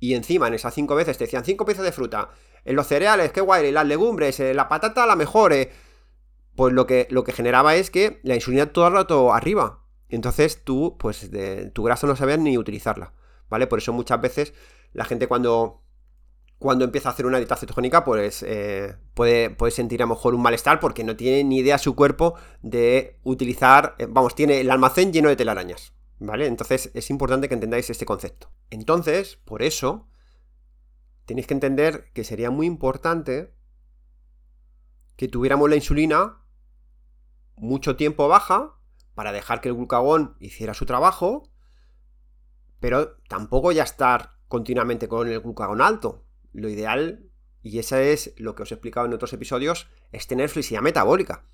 y 0.00 0.14
encima 0.14 0.48
en 0.48 0.54
esas 0.54 0.74
5 0.74 0.94
veces 0.94 1.18
te 1.18 1.24
decían 1.24 1.44
5 1.44 1.64
piezas 1.64 1.84
de 1.84 1.92
fruta, 1.92 2.30
en 2.64 2.76
los 2.76 2.86
cereales, 2.86 3.32
qué 3.32 3.40
guay, 3.40 3.70
las 3.72 3.86
legumbres, 3.86 4.38
eh, 4.40 4.54
la 4.54 4.68
patata 4.68 5.06
la 5.06 5.16
mejor, 5.16 5.52
eh", 5.52 5.70
pues 6.56 6.72
lo 6.74 6.86
que, 6.86 7.06
lo 7.10 7.24
que 7.24 7.32
generaba 7.32 7.74
es 7.76 7.90
que 7.90 8.20
la 8.22 8.34
insulina 8.34 8.72
todo 8.72 8.86
el 8.88 8.94
rato 8.94 9.32
arriba. 9.32 9.84
Entonces 10.08 10.64
tú, 10.64 10.96
pues 10.98 11.30
de, 11.30 11.70
tu 11.70 11.82
grasa 11.82 12.06
no 12.06 12.16
sabías 12.16 12.38
ni 12.38 12.58
utilizarla, 12.58 13.12
¿vale? 13.48 13.66
Por 13.66 13.78
eso 13.78 13.92
muchas 13.92 14.20
veces 14.20 14.54
la 14.92 15.04
gente 15.04 15.28
cuando 15.28 15.82
cuando 16.58 16.84
empieza 16.84 17.08
a 17.08 17.12
hacer 17.12 17.26
una 17.26 17.38
dieta 17.38 17.56
cetogénica, 17.56 18.04
pues 18.04 18.42
eh, 18.42 18.96
puede, 19.14 19.50
puede, 19.50 19.70
sentir 19.70 20.02
a 20.02 20.06
lo 20.06 20.14
mejor 20.14 20.34
un 20.34 20.42
malestar 20.42 20.80
porque 20.80 21.04
no 21.04 21.16
tiene 21.16 21.44
ni 21.44 21.58
idea 21.58 21.78
su 21.78 21.94
cuerpo 21.94 22.34
de 22.62 23.18
utilizar, 23.22 23.94
eh, 23.98 24.06
vamos, 24.08 24.34
tiene 24.34 24.60
el 24.60 24.70
almacén 24.70 25.12
lleno 25.12 25.28
de 25.28 25.36
telarañas, 25.36 25.92
¿vale? 26.18 26.46
Entonces 26.46 26.90
es 26.94 27.10
importante 27.10 27.48
que 27.48 27.54
entendáis 27.54 27.90
este 27.90 28.06
concepto. 28.06 28.50
Entonces, 28.70 29.36
por 29.44 29.62
eso, 29.62 30.08
tenéis 31.24 31.46
que 31.46 31.54
entender 31.54 32.10
que 32.12 32.24
sería 32.24 32.50
muy 32.50 32.66
importante 32.66 33.54
que 35.16 35.28
tuviéramos 35.28 35.68
la 35.68 35.76
insulina 35.76 36.38
mucho 37.56 37.96
tiempo 37.96 38.28
baja 38.28 38.76
para 39.14 39.32
dejar 39.32 39.60
que 39.60 39.68
el 39.68 39.74
glucagón 39.74 40.36
hiciera 40.38 40.74
su 40.74 40.86
trabajo, 40.86 41.50
pero 42.78 43.16
tampoco 43.28 43.72
ya 43.72 43.82
estar 43.82 44.38
continuamente 44.46 45.08
con 45.08 45.28
el 45.28 45.40
glucagón 45.40 45.82
alto, 45.82 46.24
lo 46.52 46.68
ideal, 46.68 47.28
y 47.62 47.80
eso 47.80 47.96
es 47.96 48.32
lo 48.36 48.54
que 48.54 48.62
os 48.62 48.70
he 48.70 48.74
explicado 48.74 49.06
en 49.06 49.12
otros 49.12 49.32
episodios, 49.32 49.88
es 50.12 50.26
tener 50.28 50.48
flexibilidad 50.48 50.82
metabólica. 50.82 51.44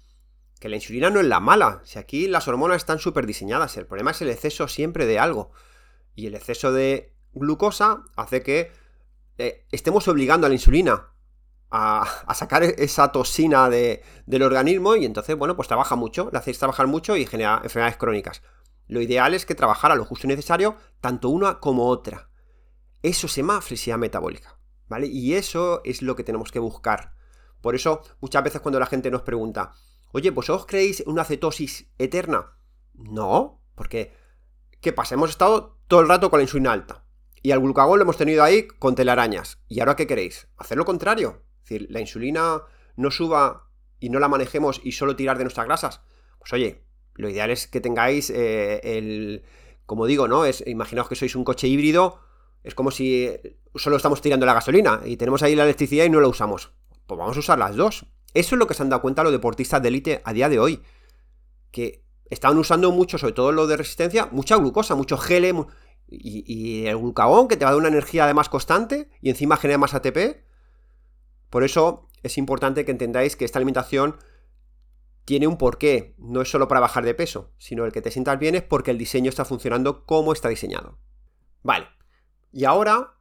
Que 0.61 0.69
la 0.69 0.77
insulina 0.77 1.11
no 1.11 1.21
es 1.21 1.27
la 1.27 1.41
mala, 1.41 1.81
si 1.85 1.99
aquí 1.99 2.27
las 2.27 2.49
hormonas 2.49 2.79
están 2.79 2.99
súper 2.99 3.27
diseñadas, 3.27 3.77
el 3.77 3.87
problema 3.87 4.13
es 4.13 4.23
el 4.23 4.31
exceso 4.31 4.69
siempre 4.69 5.07
de 5.07 5.19
algo. 5.19 5.53
Y 6.15 6.27
el 6.27 6.35
exceso 6.35 6.73
de 6.73 7.15
glucosa 7.33 8.05
hace 8.17 8.43
que 8.43 8.73
eh, 9.39 9.67
estemos 9.73 10.07
obligando 10.09 10.47
a 10.47 10.49
la 10.49 10.55
insulina 10.55 11.11
a, 11.71 12.35
sacar 12.35 12.63
esa 12.63 13.11
toxina 13.11 13.69
del 13.69 14.43
organismo 14.43 14.95
y 14.95 15.05
entonces, 15.05 15.37
bueno, 15.37 15.57
pues 15.57 15.67
trabaja 15.67 15.97
mucho, 15.97 16.31
la 16.33 16.39
hacéis 16.39 16.59
trabajar 16.59 16.87
mucho 16.87 17.17
y 17.17 17.27
genera 17.27 17.61
enfermedades 17.65 17.97
crónicas. 17.97 18.43
Lo 18.87 19.01
ideal 19.01 19.35
es 19.35 19.45
que 19.45 19.57
trabajara 19.57 19.97
lo 19.97 20.05
justo 20.05 20.27
y 20.27 20.29
necesario, 20.29 20.77
tanto 21.01 21.31
una 21.31 21.59
como 21.59 21.89
otra. 21.89 22.31
Eso 23.03 23.27
se 23.27 23.41
llama 23.41 23.61
flexibilidad 23.61 23.99
metabólica. 23.99 24.59
¿vale? 24.89 25.07
Y 25.07 25.35
eso 25.35 25.81
es 25.85 26.03
lo 26.03 26.17
que 26.17 26.25
tenemos 26.25 26.51
que 26.53 26.59
buscar. 26.59 27.15
Por 27.61 27.75
eso, 27.75 28.03
muchas 28.21 28.45
veces 28.45 28.61
cuando 28.61 28.79
la 28.79 28.87
gente 28.87 29.11
nos 29.11 29.23
pregunta, 29.23 29.73
oye, 30.15 30.33
pues 30.33 30.49
¿os 30.51 30.67
creéis 30.67 31.03
una 31.07 31.25
cetosis 31.25 31.91
eterna? 31.99 32.57
No, 32.95 33.61
porque, 33.75 34.15
¿qué 34.81 34.93
pasa? 34.93 35.15
Hemos 35.15 35.31
estado 35.31 35.79
todo 35.89 36.01
el 36.01 36.09
rato 36.09 36.31
con 36.31 36.39
la 36.39 36.45
insulina 36.45 36.73
alta. 36.73 37.05
Y 37.43 37.51
al 37.51 37.61
glucagón 37.61 37.99
lo 37.99 38.05
hemos 38.05 38.17
tenido 38.17 38.43
ahí 38.43 38.67
con 38.67 38.95
telarañas. 38.95 39.59
¿Y 39.69 39.81
ahora 39.81 39.97
qué 39.97 40.07
queréis? 40.07 40.49
Hacer 40.57 40.79
lo 40.79 40.85
contrario. 40.85 41.43
Es 41.63 41.69
decir, 41.69 41.87
la 41.91 42.01
insulina 42.01 42.63
no 42.97 43.11
suba 43.11 43.69
y 44.01 44.09
no 44.09 44.19
la 44.19 44.29
manejemos 44.29 44.81
y 44.83 44.93
solo 44.93 45.17
tirar 45.17 45.37
de 45.37 45.45
nuestras 45.45 45.67
grasas. 45.67 46.01
Pues 46.39 46.53
oye, 46.53 46.85
lo 47.15 47.29
ideal 47.29 47.51
es 47.51 47.67
que 47.67 47.81
tengáis 47.81 48.31
eh, 48.31 48.81
el... 48.83 49.45
Como 49.85 50.07
digo, 50.07 50.29
¿no? 50.29 50.47
Es, 50.47 50.63
imaginaos 50.67 51.09
que 51.09 51.17
sois 51.17 51.37
un 51.37 51.45
coche 51.45 51.69
híbrido 51.69 52.21
es 52.65 52.75
como 52.75 52.91
si 52.91 53.31
solo 53.75 53.97
estamos 53.97 54.23
tirando 54.23 54.47
la 54.47 54.55
gasolina 54.55 55.03
y 55.05 55.19
tenemos 55.19 55.43
ahí 55.43 55.55
la 55.55 55.65
electricidad 55.65 56.07
y 56.07 56.11
no 56.11 56.21
la 56.21 56.29
usamos. 56.29 56.73
Pues 57.07 57.19
vamos 57.19 57.37
a 57.37 57.41
usar 57.41 57.59
las 57.59 57.77
dos. 57.77 58.07
Eso 58.35 58.55
es 58.55 58.59
lo 58.59 58.67
que 58.67 58.75
se 58.75 58.83
han 58.83 58.91
dado 58.91 59.03
cuenta 59.03 59.23
los 59.23 59.33
deportistas 59.33 59.81
de 59.81 59.89
élite 59.89 60.23
a 60.25 60.33
día 60.33 60.49
de 60.49 60.59
hoy. 60.59 60.83
Que 61.71 62.05
estaban 62.27 62.59
usando 62.59 62.91
mucho, 62.91 63.17
sobre 63.17 63.33
todo 63.33 63.53
lo 63.53 63.67
de 63.67 63.77
resistencia, 63.77 64.29
mucha 64.33 64.57
glucosa, 64.57 64.95
mucho 64.95 65.17
gel 65.17 65.45
y, 66.09 66.45
y, 66.47 66.87
el 66.87 66.99
glucagón 66.99 67.49
que 67.49 67.57
te 67.57 67.65
va 67.65 67.71
a 67.71 67.73
dar 67.73 67.81
una 67.81 67.89
energía 67.89 68.25
además 68.25 68.49
constante 68.49 69.09
y 69.21 69.31
encima 69.31 69.57
genera 69.57 69.79
más 69.79 69.95
ATP. 69.95 70.45
Por 71.49 71.65
eso 71.65 72.09
es 72.23 72.37
importante 72.37 72.85
que 72.85 72.91
entendáis 72.91 73.37
que 73.37 73.45
esta 73.45 73.59
alimentación 73.59 74.17
tiene 75.25 75.47
un 75.47 75.57
porqué. 75.57 76.15
No 76.19 76.43
es 76.43 76.51
solo 76.51 76.69
para 76.69 76.81
bajar 76.81 77.05
de 77.05 77.15
peso, 77.15 77.53
sino 77.59 77.85
el 77.85 77.93
que 77.93 78.03
te 78.03 78.11
sientas 78.11 78.39
bien 78.39 78.55
es 78.55 78.63
porque 78.63 78.91
el 78.91 78.99
diseño 78.99 79.29
está 79.29 79.45
funcionando 79.45 80.05
como 80.05 80.33
está 80.33 80.49
diseñado. 80.49 80.99
Vale, 81.63 81.87
y 82.53 82.65
ahora, 82.65 83.15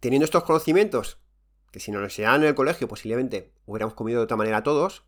teniendo 0.00 0.24
estos 0.24 0.44
conocimientos, 0.44 1.20
que 1.70 1.80
si 1.80 1.90
nos 1.90 2.00
los 2.00 2.12
enseñaran 2.12 2.42
en 2.42 2.48
el 2.48 2.54
colegio 2.54 2.88
posiblemente 2.88 3.52
hubiéramos 3.66 3.94
comido 3.94 4.20
de 4.20 4.24
otra 4.24 4.36
manera 4.36 4.62
todos, 4.62 5.04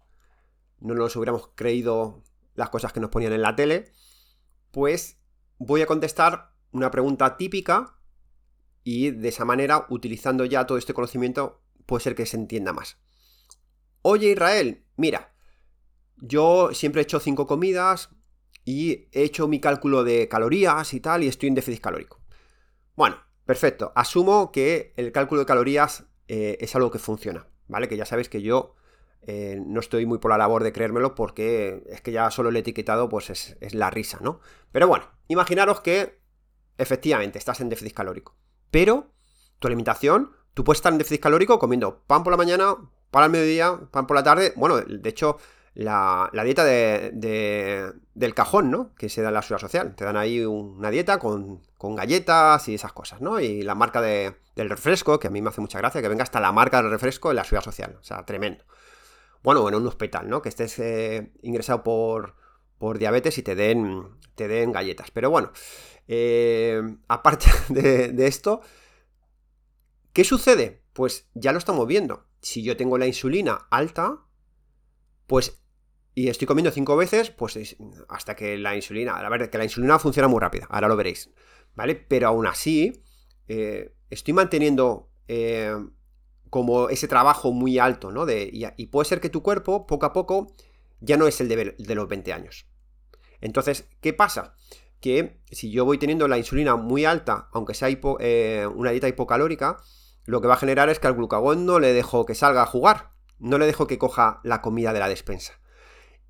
no 0.81 0.95
nos 0.95 1.15
hubiéramos 1.17 1.51
creído 1.55 2.23
las 2.55 2.71
cosas 2.71 2.93
que 2.93 3.01
nos 3.01 3.11
ponían 3.11 3.33
en 3.33 3.43
la 3.43 3.57
tele, 3.57 3.93
pues 4.71 5.19
voy 5.59 5.83
a 5.83 5.87
contestar 5.87 6.53
una 6.73 6.91
pregunta 6.91 7.37
típica 7.37 7.97
y 8.83 9.11
de 9.11 9.29
esa 9.29 9.45
manera, 9.45 9.87
utilizando 9.91 10.45
ya 10.45 10.67
todo 10.67 10.79
este 10.79 10.95
conocimiento, 10.95 11.63
puede 11.87 12.03
ser 12.03 12.15
que 12.15 12.27
se 12.27 12.37
entienda 12.37 12.73
más. 12.73 12.99
Oye 14.03 14.31
Israel, 14.31 14.85
mira, 14.97 15.35
yo 16.17 16.71
siempre 16.73 17.01
he 17.01 17.05
hecho 17.05 17.21
cinco 17.21 17.47
comidas 17.47 18.11
y 18.65 19.09
he 19.13 19.23
hecho 19.25 19.49
mi 19.49 19.61
cálculo 19.61 20.05
de 20.05 20.29
calorías 20.29 20.95
y 20.95 21.01
tal 21.01 21.23
y 21.23 21.29
estoy 21.29 21.49
en 21.49 21.55
déficit 21.55 21.83
calórico. 21.83 22.21
Bueno, 22.97 23.17
perfecto. 23.45 23.93
Asumo 23.95 24.53
que 24.53 24.95
el 24.97 25.13
cálculo 25.13 25.41
de 25.41 25.47
calorías 25.47 26.05
eh, 26.33 26.59
es 26.61 26.77
algo 26.77 26.93
que 26.93 27.01
funciona, 27.01 27.49
¿vale? 27.67 27.89
Que 27.89 27.97
ya 27.97 28.05
sabéis 28.05 28.29
que 28.29 28.41
yo 28.41 28.77
eh, 29.23 29.61
no 29.67 29.81
estoy 29.81 30.07
muy 30.07 30.19
por 30.19 30.31
la 30.31 30.39
labor 30.39 30.63
de 30.63 30.73
creérmelo 30.73 31.17
porque 31.17 31.83
es 31.89 32.03
que 32.03 32.13
ya 32.13 32.31
solo 32.31 32.51
el 32.51 32.57
etiquetado 32.57 33.09
pues 33.09 33.31
es, 33.31 33.57
es 33.61 33.75
la 33.75 33.91
risa, 33.91 34.21
¿no? 34.23 34.39
Pero 34.71 34.87
bueno, 34.87 35.07
imaginaros 35.27 35.81
que 35.81 36.21
efectivamente 36.79 37.37
estás 37.37 37.61
en 37.61 37.69
déficit 37.69 37.95
calórico. 37.95 38.37
Pero 38.71 39.11
tu 39.59 39.67
alimentación, 39.67 40.31
tú 40.55 40.63
puedes 40.63 40.79
estar 40.79 40.93
en 40.93 40.99
déficit 40.99 41.21
calórico 41.21 41.59
comiendo 41.59 42.05
pan 42.07 42.23
por 42.23 42.33
la 42.33 42.37
mañana, 42.37 42.77
pan 43.11 43.25
al 43.25 43.31
mediodía, 43.31 43.81
pan 43.91 44.07
por 44.07 44.15
la 44.15 44.23
tarde. 44.23 44.53
Bueno, 44.55 44.81
de 44.81 45.09
hecho, 45.11 45.37
la, 45.75 46.31
dieta 46.45 46.63
de, 46.63 47.93
del 48.15 48.35
cajón, 48.35 48.71
¿no? 48.71 48.95
Que 48.95 49.09
se 49.09 49.21
da 49.21 49.31
en 49.31 49.35
la 49.35 49.43
ciudad 49.43 49.61
social. 49.61 49.97
Te 49.97 50.05
dan 50.05 50.17
ahí 50.17 50.45
una 50.45 50.93
dieta 50.93 51.19
con, 51.19 51.61
galletas 51.81 52.69
y 52.69 52.75
esas 52.75 52.93
cosas, 52.93 53.21
¿no? 53.21 53.41
Y 53.41 53.63
la 53.63 53.75
marca 53.75 54.03
del 54.03 54.35
refresco, 54.57 55.19
que 55.19 55.29
a 55.29 55.31
mí 55.31 55.41
me 55.41 55.49
hace 55.49 55.63
mucha 55.63 55.79
gracia, 55.79 56.03
que 56.03 56.09
venga 56.09 56.23
hasta 56.23 56.39
la 56.39 56.53
marca 56.53 56.83
del 56.83 56.91
refresco 56.91 57.31
en 57.31 57.37
la 57.37 57.45
ciudad 57.45 57.63
social. 57.63 57.97
O 57.99 58.05
sea, 58.05 58.25
tremendo. 58.27 58.65
Bueno, 59.43 59.67
en 59.67 59.75
un 59.75 59.87
hospital, 59.87 60.29
¿no? 60.29 60.43
Que 60.43 60.51
estés 60.51 60.79
eh, 60.79 61.33
ingresado 61.43 61.83
por, 61.83 62.37
por 62.79 62.99
diabetes 62.99 63.39
y 63.39 63.43
te 63.43 63.55
den, 63.55 64.09
te 64.35 64.47
den 64.47 64.73
galletas. 64.73 65.11
Pero 65.11 65.31
bueno, 65.31 65.53
eh, 66.07 66.83
aparte 67.09 67.47
de, 67.71 68.27
esto, 68.27 68.61
¿qué 70.13 70.25
sucede? 70.25 70.83
Pues 70.93 71.31
ya 71.35 71.53
lo 71.53 71.59
estamos 71.59 71.87
viendo. 71.87 72.27
Si 72.43 72.63
yo 72.63 72.77
tengo 72.77 72.99
la 72.99 73.07
insulina 73.07 73.69
alta, 73.71 74.19
pues 75.27 75.63
y 76.15 76.29
estoy 76.29 76.47
comiendo 76.47 76.71
cinco 76.71 76.97
veces, 76.97 77.31
pues 77.31 77.77
hasta 78.09 78.35
que 78.35 78.59
la 78.59 78.77
insulina, 78.77 79.23
la 79.23 79.29
verdad 79.29 79.49
que 79.49 79.59
la 79.59 79.65
insulina 79.65 79.99
funciona 79.99 80.29
muy 80.29 80.41
rápida, 80.41 80.67
ahora 80.69 80.89
lo 80.89 80.97
veréis, 80.97 81.31
¿vale? 81.75 81.95
Pero 81.95 82.29
aún 82.29 82.47
así, 82.47 83.03
eh, 83.49 83.95
estoy 84.11 84.35
manteniendo 84.35 85.11
eh, 85.29 85.75
como 86.51 86.89
ese 86.89 87.09
trabajo 87.09 87.53
muy 87.53 87.79
alto, 87.79 88.11
¿no? 88.11 88.27
De, 88.27 88.51
y, 88.53 88.87
puede 88.87 89.09
ser 89.09 89.21
que 89.21 89.31
tu 89.31 89.43
cuerpo, 89.43 89.87
poco 89.87 90.07
a 90.07 90.13
poco, 90.13 90.53
ya 91.01 91.17
no 91.17 91.27
es 91.27 91.41
el 91.41 91.49
de, 91.49 91.95
los 91.95 92.09
20 92.09 92.33
años. 92.33 92.67
Entonces, 93.41 93.89
¿qué 94.01 94.13
pasa? 94.13 94.55
Que 95.01 95.41
si 95.51 95.71
yo 95.71 95.85
voy 95.85 95.99
teniendo 95.99 96.29
la 96.29 96.37
insulina 96.37 96.77
muy 96.77 97.05
alta, 97.05 97.49
aunque 97.53 97.75
sea 97.75 97.89
eh, 97.89 98.69
una 98.75 98.91
dieta 98.91 99.09
hipocalórica, 99.09 99.79
lo 100.27 100.41
que 100.41 100.49
va 100.49 100.55
a 100.55 100.59
generar 100.59 100.89
es 100.91 100.99
que 100.99 101.07
al 101.07 101.15
glucagón 101.15 101.65
no 101.65 101.79
le 101.79 101.93
dejo 101.93 102.27
que 102.27 102.35
salga 102.35 102.63
a 102.63 102.67
jugar, 102.67 103.11
no 103.39 103.57
le 103.57 103.67
dejo 103.67 103.87
que 103.87 103.99
coja 103.99 104.41
la 104.43 104.61
comida 104.61 104.93
de 104.93 105.01
la 105.01 105.09
despensa. 105.09 105.55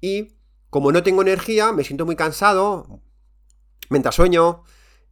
Y 0.01 0.37
como 0.69 0.93
no 0.93 1.03
tengo 1.03 1.23
energía, 1.23 1.73
me 1.73 1.85
siento 1.85 2.07
muy 2.07 2.17
cansado, 2.17 3.01
mientras 3.89 4.15
sueño, 4.15 4.63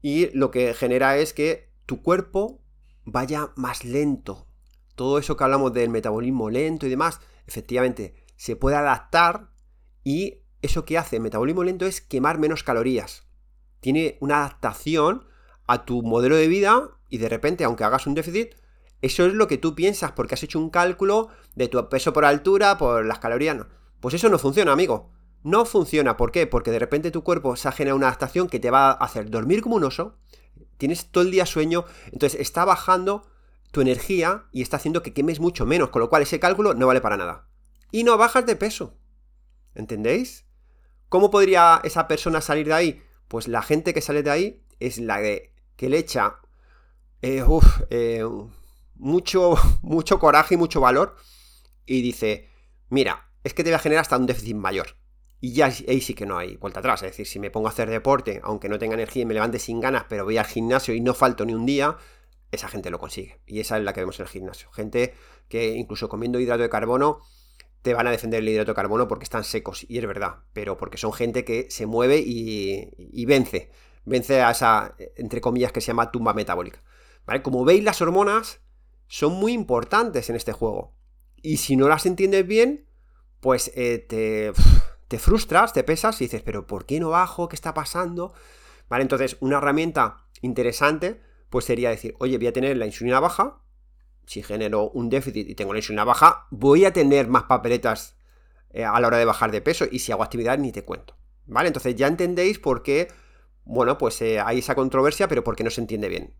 y 0.02 0.30
lo 0.36 0.50
que 0.50 0.74
genera 0.74 1.16
es 1.16 1.32
que 1.32 1.70
tu 1.86 2.02
cuerpo 2.02 2.60
vaya 3.04 3.52
más 3.56 3.84
lento. 3.84 4.46
Todo 4.94 5.18
eso 5.18 5.36
que 5.36 5.44
hablamos 5.44 5.72
del 5.72 5.90
metabolismo 5.90 6.50
lento 6.50 6.86
y 6.86 6.90
demás, 6.90 7.20
efectivamente, 7.46 8.14
se 8.36 8.56
puede 8.56 8.76
adaptar 8.76 9.50
y 10.04 10.42
eso 10.62 10.84
que 10.84 10.98
hace 10.98 11.16
el 11.16 11.22
metabolismo 11.22 11.64
lento 11.64 11.86
es 11.86 12.00
quemar 12.00 12.38
menos 12.38 12.62
calorías. 12.62 13.26
Tiene 13.80 14.18
una 14.20 14.38
adaptación 14.38 15.26
a 15.66 15.84
tu 15.84 16.02
modelo 16.02 16.36
de 16.36 16.48
vida 16.48 16.90
y 17.08 17.18
de 17.18 17.28
repente, 17.28 17.64
aunque 17.64 17.84
hagas 17.84 18.06
un 18.06 18.14
déficit, 18.14 18.54
eso 19.00 19.26
es 19.26 19.34
lo 19.34 19.46
que 19.46 19.58
tú 19.58 19.74
piensas 19.74 20.12
porque 20.12 20.34
has 20.34 20.42
hecho 20.42 20.58
un 20.58 20.70
cálculo 20.70 21.28
de 21.54 21.68
tu 21.68 21.88
peso 21.88 22.12
por 22.12 22.24
altura, 22.24 22.78
por 22.78 23.04
las 23.06 23.20
calorías. 23.20 23.66
Pues 24.00 24.14
eso 24.14 24.28
no 24.28 24.38
funciona, 24.38 24.72
amigo. 24.72 25.10
No 25.42 25.64
funciona. 25.64 26.16
¿Por 26.16 26.32
qué? 26.32 26.46
Porque 26.46 26.70
de 26.70 26.78
repente 26.78 27.10
tu 27.10 27.22
cuerpo 27.22 27.56
se 27.56 27.68
ha 27.68 27.72
generado 27.72 27.96
una 27.96 28.08
adaptación 28.08 28.48
que 28.48 28.60
te 28.60 28.70
va 28.70 28.90
a 28.90 28.92
hacer 28.92 29.30
dormir 29.30 29.62
como 29.62 29.76
un 29.76 29.84
oso. 29.84 30.16
Tienes 30.76 31.06
todo 31.10 31.24
el 31.24 31.30
día 31.30 31.46
sueño. 31.46 31.84
Entonces 32.12 32.40
está 32.40 32.64
bajando 32.64 33.26
tu 33.70 33.80
energía 33.80 34.44
y 34.52 34.62
está 34.62 34.76
haciendo 34.76 35.02
que 35.02 35.12
quemes 35.12 35.40
mucho 35.40 35.66
menos. 35.66 35.90
Con 35.90 36.00
lo 36.00 36.08
cual 36.08 36.22
ese 36.22 36.40
cálculo 36.40 36.74
no 36.74 36.86
vale 36.86 37.00
para 37.00 37.16
nada. 37.16 37.48
Y 37.90 38.04
no 38.04 38.16
bajas 38.16 38.46
de 38.46 38.56
peso. 38.56 38.94
¿Entendéis? 39.74 40.44
¿Cómo 41.08 41.30
podría 41.30 41.80
esa 41.84 42.08
persona 42.08 42.40
salir 42.40 42.66
de 42.66 42.74
ahí? 42.74 43.02
Pues 43.28 43.48
la 43.48 43.62
gente 43.62 43.94
que 43.94 44.00
sale 44.00 44.22
de 44.22 44.30
ahí 44.30 44.62
es 44.80 44.98
la 44.98 45.18
de 45.18 45.54
que 45.76 45.88
le 45.88 45.98
echa 45.98 46.40
eh, 47.22 47.44
eh, 47.90 48.24
mucho, 48.96 49.54
mucho 49.82 50.18
coraje 50.18 50.54
y 50.54 50.58
mucho 50.58 50.80
valor 50.80 51.16
y 51.86 52.02
dice, 52.02 52.50
mira, 52.90 53.30
es 53.44 53.54
que 53.54 53.64
te 53.64 53.70
va 53.70 53.76
a 53.76 53.80
generar 53.80 54.02
hasta 54.02 54.18
un 54.18 54.26
déficit 54.26 54.56
mayor. 54.56 54.96
Y 55.40 55.52
ya 55.52 55.66
ahí 55.66 56.00
sí 56.00 56.14
que 56.14 56.26
no 56.26 56.38
hay 56.38 56.56
vuelta 56.56 56.80
atrás. 56.80 57.02
Es 57.02 57.12
decir, 57.12 57.26
si 57.26 57.38
me 57.38 57.50
pongo 57.50 57.68
a 57.68 57.70
hacer 57.70 57.88
deporte, 57.88 58.40
aunque 58.42 58.68
no 58.68 58.78
tenga 58.78 58.94
energía 58.94 59.22
y 59.22 59.26
me 59.26 59.34
levante 59.34 59.58
sin 59.58 59.80
ganas, 59.80 60.04
pero 60.08 60.24
voy 60.24 60.36
al 60.36 60.46
gimnasio 60.46 60.94
y 60.94 61.00
no 61.00 61.14
falto 61.14 61.44
ni 61.44 61.54
un 61.54 61.66
día, 61.66 61.96
esa 62.50 62.68
gente 62.68 62.90
lo 62.90 62.98
consigue. 62.98 63.40
Y 63.46 63.60
esa 63.60 63.78
es 63.78 63.84
la 63.84 63.92
que 63.92 64.00
vemos 64.00 64.18
en 64.18 64.24
el 64.24 64.30
gimnasio. 64.30 64.70
Gente 64.72 65.14
que 65.48 65.74
incluso 65.74 66.08
comiendo 66.08 66.40
hidrato 66.40 66.62
de 66.62 66.70
carbono 66.70 67.20
te 67.82 67.94
van 67.94 68.06
a 68.06 68.10
defender 68.10 68.40
el 68.40 68.48
hidrato 68.48 68.72
de 68.72 68.76
carbono 68.76 69.06
porque 69.06 69.24
están 69.24 69.44
secos, 69.44 69.86
y 69.88 69.98
es 69.98 70.06
verdad, 70.06 70.40
pero 70.52 70.76
porque 70.76 70.98
son 70.98 71.12
gente 71.12 71.44
que 71.44 71.70
se 71.70 71.86
mueve 71.86 72.18
y, 72.18 73.24
vence, 73.26 73.70
vence 74.04 74.42
a 74.42 74.50
esa, 74.50 74.96
entre 75.16 75.40
comillas, 75.40 75.70
que 75.70 75.80
se 75.80 75.88
llama 75.88 76.10
tumba 76.10 76.34
metabólica. 76.34 76.82
¿Vale? 77.24 77.42
Como 77.42 77.64
veis, 77.64 77.84
las 77.84 78.00
hormonas 78.02 78.60
son 79.06 79.34
muy 79.34 79.52
importantes 79.52 80.28
en 80.30 80.36
este 80.36 80.52
juego. 80.52 80.94
Y 81.40 81.58
si 81.58 81.76
no 81.76 81.88
las 81.88 82.06
entiendes 82.06 82.46
bien, 82.46 82.86
pues 83.40 83.70
eh, 83.74 83.98
te, 83.98 84.52
te 85.08 85.18
frustras, 85.18 85.72
te 85.72 85.82
pesas 85.84 86.20
y 86.20 86.24
dices, 86.24 86.42
pero 86.42 86.66
¿por 86.66 86.86
qué 86.86 87.00
no 87.00 87.10
bajo? 87.10 87.48
¿Qué 87.48 87.56
está 87.56 87.74
pasando? 87.74 88.32
¿Vale? 88.88 89.02
Entonces, 89.02 89.36
una 89.40 89.58
herramienta 89.58 90.26
interesante, 90.42 91.20
pues 91.50 91.64
sería 91.64 91.90
decir, 91.90 92.14
oye, 92.18 92.36
voy 92.36 92.46
a 92.46 92.52
tener 92.52 92.76
la 92.76 92.86
insulina 92.86 93.18
baja, 93.18 93.62
si 94.26 94.42
genero 94.42 94.90
un 94.90 95.08
déficit 95.08 95.48
y 95.48 95.54
tengo 95.54 95.72
la 95.72 95.78
insulina 95.78 96.04
baja, 96.04 96.46
voy 96.50 96.84
a 96.84 96.92
tener 96.92 97.28
más 97.28 97.44
papeletas 97.44 98.16
eh, 98.70 98.84
a 98.84 99.00
la 99.00 99.06
hora 99.06 99.16
de 99.16 99.24
bajar 99.24 99.50
de 99.50 99.62
peso 99.62 99.86
y 99.90 100.00
si 100.00 100.12
hago 100.12 100.22
actividad 100.22 100.58
ni 100.58 100.72
te 100.72 100.84
cuento. 100.84 101.16
¿Vale? 101.46 101.68
Entonces 101.68 101.96
ya 101.96 102.06
entendéis 102.06 102.58
por 102.58 102.82
qué, 102.82 103.08
bueno, 103.64 103.96
pues 103.96 104.20
eh, 104.20 104.38
hay 104.38 104.58
esa 104.58 104.74
controversia, 104.74 105.28
pero 105.28 105.42
porque 105.42 105.64
no 105.64 105.70
se 105.70 105.80
entiende 105.80 106.10
bien. 106.10 106.34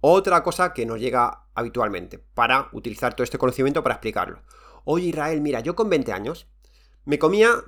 Otra 0.00 0.42
cosa 0.42 0.74
que 0.74 0.84
nos 0.84 0.98
llega 0.98 1.46
habitualmente 1.54 2.18
para 2.18 2.68
utilizar 2.72 3.14
todo 3.14 3.22
este 3.22 3.38
conocimiento 3.38 3.84
para 3.84 3.94
explicarlo. 3.94 4.42
Oye 4.84 5.06
Israel, 5.06 5.40
mira, 5.40 5.60
yo 5.60 5.76
con 5.76 5.88
20 5.88 6.12
años 6.12 6.48
me 7.04 7.18
comía 7.18 7.64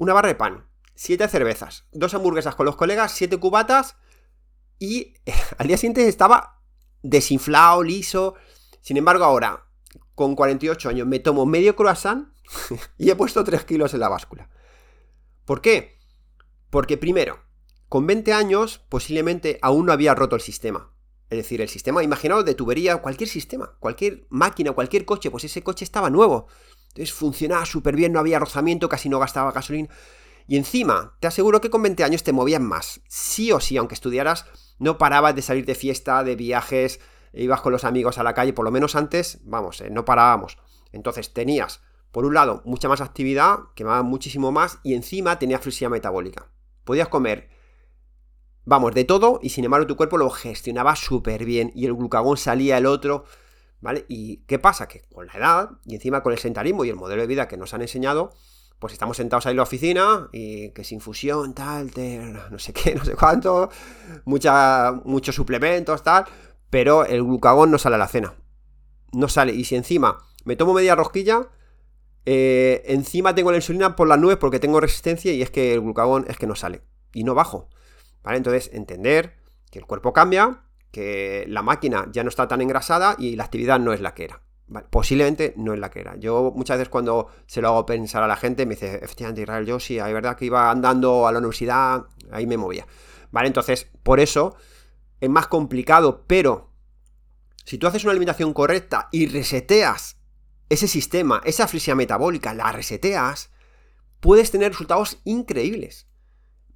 una 0.00 0.14
barra 0.14 0.28
de 0.28 0.34
pan, 0.34 0.66
siete 0.94 1.28
cervezas, 1.28 1.84
dos 1.92 2.14
hamburguesas 2.14 2.54
con 2.54 2.64
los 2.64 2.74
colegas, 2.74 3.12
siete 3.12 3.36
cubatas 3.36 3.96
y 4.78 5.12
al 5.58 5.66
día 5.66 5.76
siguiente 5.76 6.08
estaba 6.08 6.62
desinflado, 7.02 7.82
liso, 7.82 8.34
sin 8.80 8.96
embargo, 8.96 9.24
ahora, 9.24 9.66
con 10.14 10.34
48 10.34 10.88
años, 10.88 11.06
me 11.06 11.18
tomo 11.18 11.44
medio 11.44 11.76
croissant 11.76 12.32
y 12.98 13.10
he 13.10 13.14
puesto 13.14 13.44
3 13.44 13.64
kilos 13.64 13.92
en 13.92 14.00
la 14.00 14.08
báscula. 14.08 14.48
¿Por 15.44 15.60
qué? 15.60 15.98
Porque 16.70 16.96
primero, 16.96 17.38
con 17.90 18.06
20 18.06 18.32
años 18.32 18.80
posiblemente 18.88 19.58
aún 19.60 19.84
no 19.84 19.92
había 19.92 20.14
roto 20.14 20.34
el 20.34 20.42
sistema. 20.42 20.94
Es 21.28 21.36
decir, 21.36 21.60
el 21.60 21.68
sistema, 21.68 22.02
imaginaos 22.02 22.46
de 22.46 22.54
tubería, 22.54 22.96
cualquier 23.02 23.28
sistema, 23.28 23.76
cualquier 23.80 24.26
máquina, 24.30 24.72
cualquier 24.72 25.04
coche, 25.04 25.30
pues 25.30 25.44
ese 25.44 25.62
coche 25.62 25.84
estaba 25.84 26.08
nuevo. 26.08 26.46
Entonces 26.90 27.12
funcionaba 27.12 27.64
súper 27.66 27.96
bien, 27.96 28.12
no 28.12 28.18
había 28.18 28.38
rozamiento, 28.38 28.88
casi 28.88 29.08
no 29.08 29.18
gastaba 29.18 29.52
gasolina. 29.52 29.88
Y 30.46 30.56
encima, 30.56 31.16
te 31.20 31.28
aseguro 31.28 31.60
que 31.60 31.70
con 31.70 31.82
20 31.82 32.02
años 32.02 32.24
te 32.24 32.32
movían 32.32 32.64
más. 32.64 33.00
Sí 33.08 33.52
o 33.52 33.60
sí, 33.60 33.76
aunque 33.76 33.94
estudiaras, 33.94 34.46
no 34.78 34.98
parabas 34.98 35.34
de 35.36 35.42
salir 35.42 35.64
de 35.64 35.76
fiesta, 35.76 36.24
de 36.24 36.34
viajes, 36.34 37.00
ibas 37.32 37.60
con 37.60 37.72
los 37.72 37.84
amigos 37.84 38.18
a 38.18 38.24
la 38.24 38.34
calle, 38.34 38.52
por 38.52 38.64
lo 38.64 38.72
menos 38.72 38.96
antes, 38.96 39.38
vamos, 39.44 39.80
eh, 39.80 39.90
no 39.90 40.04
parábamos. 40.04 40.58
Entonces 40.90 41.32
tenías, 41.32 41.82
por 42.10 42.24
un 42.24 42.34
lado, 42.34 42.62
mucha 42.64 42.88
más 42.88 43.00
actividad, 43.00 43.58
quemabas 43.76 44.04
muchísimo 44.04 44.50
más, 44.50 44.80
y 44.82 44.94
encima 44.94 45.38
tenías 45.38 45.60
flexibilidad 45.60 45.92
metabólica. 45.92 46.50
Podías 46.82 47.06
comer, 47.06 47.50
vamos, 48.64 48.92
de 48.94 49.04
todo, 49.04 49.38
y 49.42 49.50
sin 49.50 49.64
embargo 49.64 49.86
tu 49.86 49.96
cuerpo 49.96 50.18
lo 50.18 50.30
gestionaba 50.30 50.96
súper 50.96 51.44
bien, 51.44 51.70
y 51.76 51.86
el 51.86 51.94
glucagón 51.94 52.36
salía 52.36 52.76
el 52.78 52.86
otro, 52.86 53.24
¿vale? 53.80 54.04
¿Y 54.08 54.38
qué 54.46 54.58
pasa? 54.58 54.88
Que 54.88 55.02
con 55.12 55.26
la 55.26 55.32
edad, 55.34 55.70
y 55.84 55.94
encima 55.94 56.22
con 56.22 56.32
el 56.32 56.38
sentarismo 56.38 56.84
y 56.84 56.90
el 56.90 56.96
modelo 56.96 57.22
de 57.22 57.28
vida 57.28 57.48
que 57.48 57.56
nos 57.56 57.74
han 57.74 57.82
enseñado, 57.82 58.32
pues 58.78 58.94
estamos 58.94 59.16
sentados 59.18 59.46
ahí 59.46 59.50
en 59.50 59.58
la 59.58 59.62
oficina 59.62 60.28
y 60.32 60.70
que 60.70 60.84
sin 60.84 60.96
infusión, 60.96 61.54
tal, 61.54 61.90
no 62.50 62.58
sé 62.58 62.72
qué, 62.72 62.94
no 62.96 63.04
sé 63.04 63.14
cuánto, 63.14 63.70
mucha, 64.24 64.92
muchos 65.04 65.34
suplementos, 65.34 66.02
tal, 66.02 66.24
pero 66.70 67.04
el 67.04 67.22
glucagón 67.22 67.70
no 67.70 67.78
sale 67.78 67.96
a 67.96 67.98
la 67.98 68.08
cena. 68.08 68.34
No 69.12 69.28
sale. 69.28 69.52
Y 69.52 69.64
si 69.64 69.76
encima 69.76 70.18
me 70.44 70.56
tomo 70.56 70.72
media 70.72 70.94
rosquilla, 70.94 71.48
eh, 72.24 72.82
encima 72.86 73.34
tengo 73.34 73.50
la 73.50 73.58
insulina 73.58 73.96
por 73.96 74.08
las 74.08 74.18
nubes 74.18 74.36
porque 74.36 74.60
tengo 74.60 74.80
resistencia 74.80 75.32
y 75.32 75.42
es 75.42 75.50
que 75.50 75.74
el 75.74 75.80
glucagón 75.80 76.24
es 76.28 76.36
que 76.36 76.46
no 76.46 76.54
sale. 76.54 76.82
Y 77.12 77.24
no 77.24 77.34
bajo. 77.34 77.68
¿Vale? 78.22 78.38
Entonces, 78.38 78.70
entender 78.72 79.36
que 79.70 79.78
el 79.78 79.86
cuerpo 79.86 80.12
cambia, 80.12 80.62
que 80.90 81.44
la 81.48 81.62
máquina 81.62 82.08
ya 82.12 82.22
no 82.22 82.28
está 82.28 82.48
tan 82.48 82.60
engrasada 82.60 83.16
y 83.18 83.36
la 83.36 83.44
actividad 83.44 83.78
no 83.78 83.92
es 83.92 84.00
la 84.00 84.14
que 84.14 84.24
era. 84.24 84.42
Posiblemente 84.90 85.52
no 85.56 85.74
es 85.74 85.80
la 85.80 85.90
que 85.90 86.00
era. 86.00 86.16
Yo 86.16 86.52
muchas 86.54 86.78
veces 86.78 86.90
cuando 86.90 87.28
se 87.46 87.60
lo 87.60 87.68
hago 87.68 87.86
pensar 87.86 88.22
a 88.22 88.28
la 88.28 88.36
gente 88.36 88.66
me 88.66 88.74
dice, 88.74 89.00
efectivamente 89.02 89.42
Israel, 89.42 89.66
yo 89.66 89.80
sí, 89.80 89.98
hay 89.98 90.12
verdad 90.12 90.36
que 90.36 90.44
iba 90.44 90.70
andando 90.70 91.26
a 91.26 91.32
la 91.32 91.38
universidad, 91.38 92.04
ahí 92.30 92.46
me 92.46 92.56
movía. 92.56 92.86
¿Vale? 93.32 93.48
Entonces, 93.48 93.88
por 94.02 94.20
eso 94.20 94.56
es 95.20 95.28
más 95.28 95.48
complicado, 95.48 96.24
pero 96.26 96.70
si 97.64 97.78
tú 97.78 97.86
haces 97.86 98.04
una 98.04 98.12
alimentación 98.12 98.52
correcta 98.52 99.08
y 99.10 99.26
reseteas 99.26 100.18
ese 100.68 100.86
sistema, 100.86 101.40
esa 101.44 101.66
flexibilidad 101.66 101.96
metabólica, 101.96 102.54
la 102.54 102.70
reseteas, 102.70 103.50
puedes 104.20 104.50
tener 104.50 104.70
resultados 104.70 105.20
increíbles. 105.24 106.06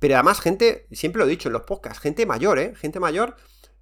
Pero 0.00 0.14
además, 0.14 0.40
gente, 0.40 0.88
siempre 0.90 1.20
lo 1.20 1.26
he 1.26 1.30
dicho 1.30 1.48
en 1.48 1.52
los 1.52 1.62
podcasts, 1.62 2.00
gente 2.00 2.26
mayor, 2.26 2.58
¿eh? 2.58 2.74
Gente 2.74 2.98
mayor 3.00 3.36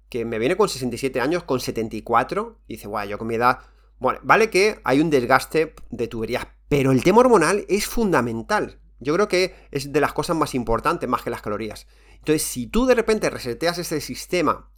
que 0.09 0.25
me 0.25 0.39
viene 0.39 0.55
con 0.55 0.69
67 0.69 1.19
años, 1.19 1.43
con 1.43 1.59
74, 1.59 2.59
y 2.67 2.75
dice, 2.75 2.87
guay, 2.87 3.09
yo 3.09 3.17
con 3.17 3.27
mi 3.27 3.35
edad. 3.35 3.59
Bueno, 3.99 4.19
vale 4.23 4.49
que 4.49 4.79
hay 4.83 4.99
un 4.99 5.09
desgaste 5.09 5.73
de 5.89 6.07
tuberías, 6.07 6.47
pero 6.69 6.91
el 6.91 7.03
tema 7.03 7.19
hormonal 7.19 7.65
es 7.69 7.85
fundamental. 7.87 8.79
Yo 8.99 9.13
creo 9.13 9.27
que 9.27 9.55
es 9.71 9.91
de 9.91 10.01
las 10.01 10.13
cosas 10.13 10.35
más 10.35 10.55
importantes, 10.55 11.09
más 11.09 11.21
que 11.21 11.29
las 11.29 11.41
calorías. 11.41 11.87
Entonces, 12.13 12.43
si 12.43 12.67
tú 12.67 12.85
de 12.85 12.95
repente 12.95 13.29
reseteas 13.29 13.77
ese 13.77 13.99
sistema 14.01 14.69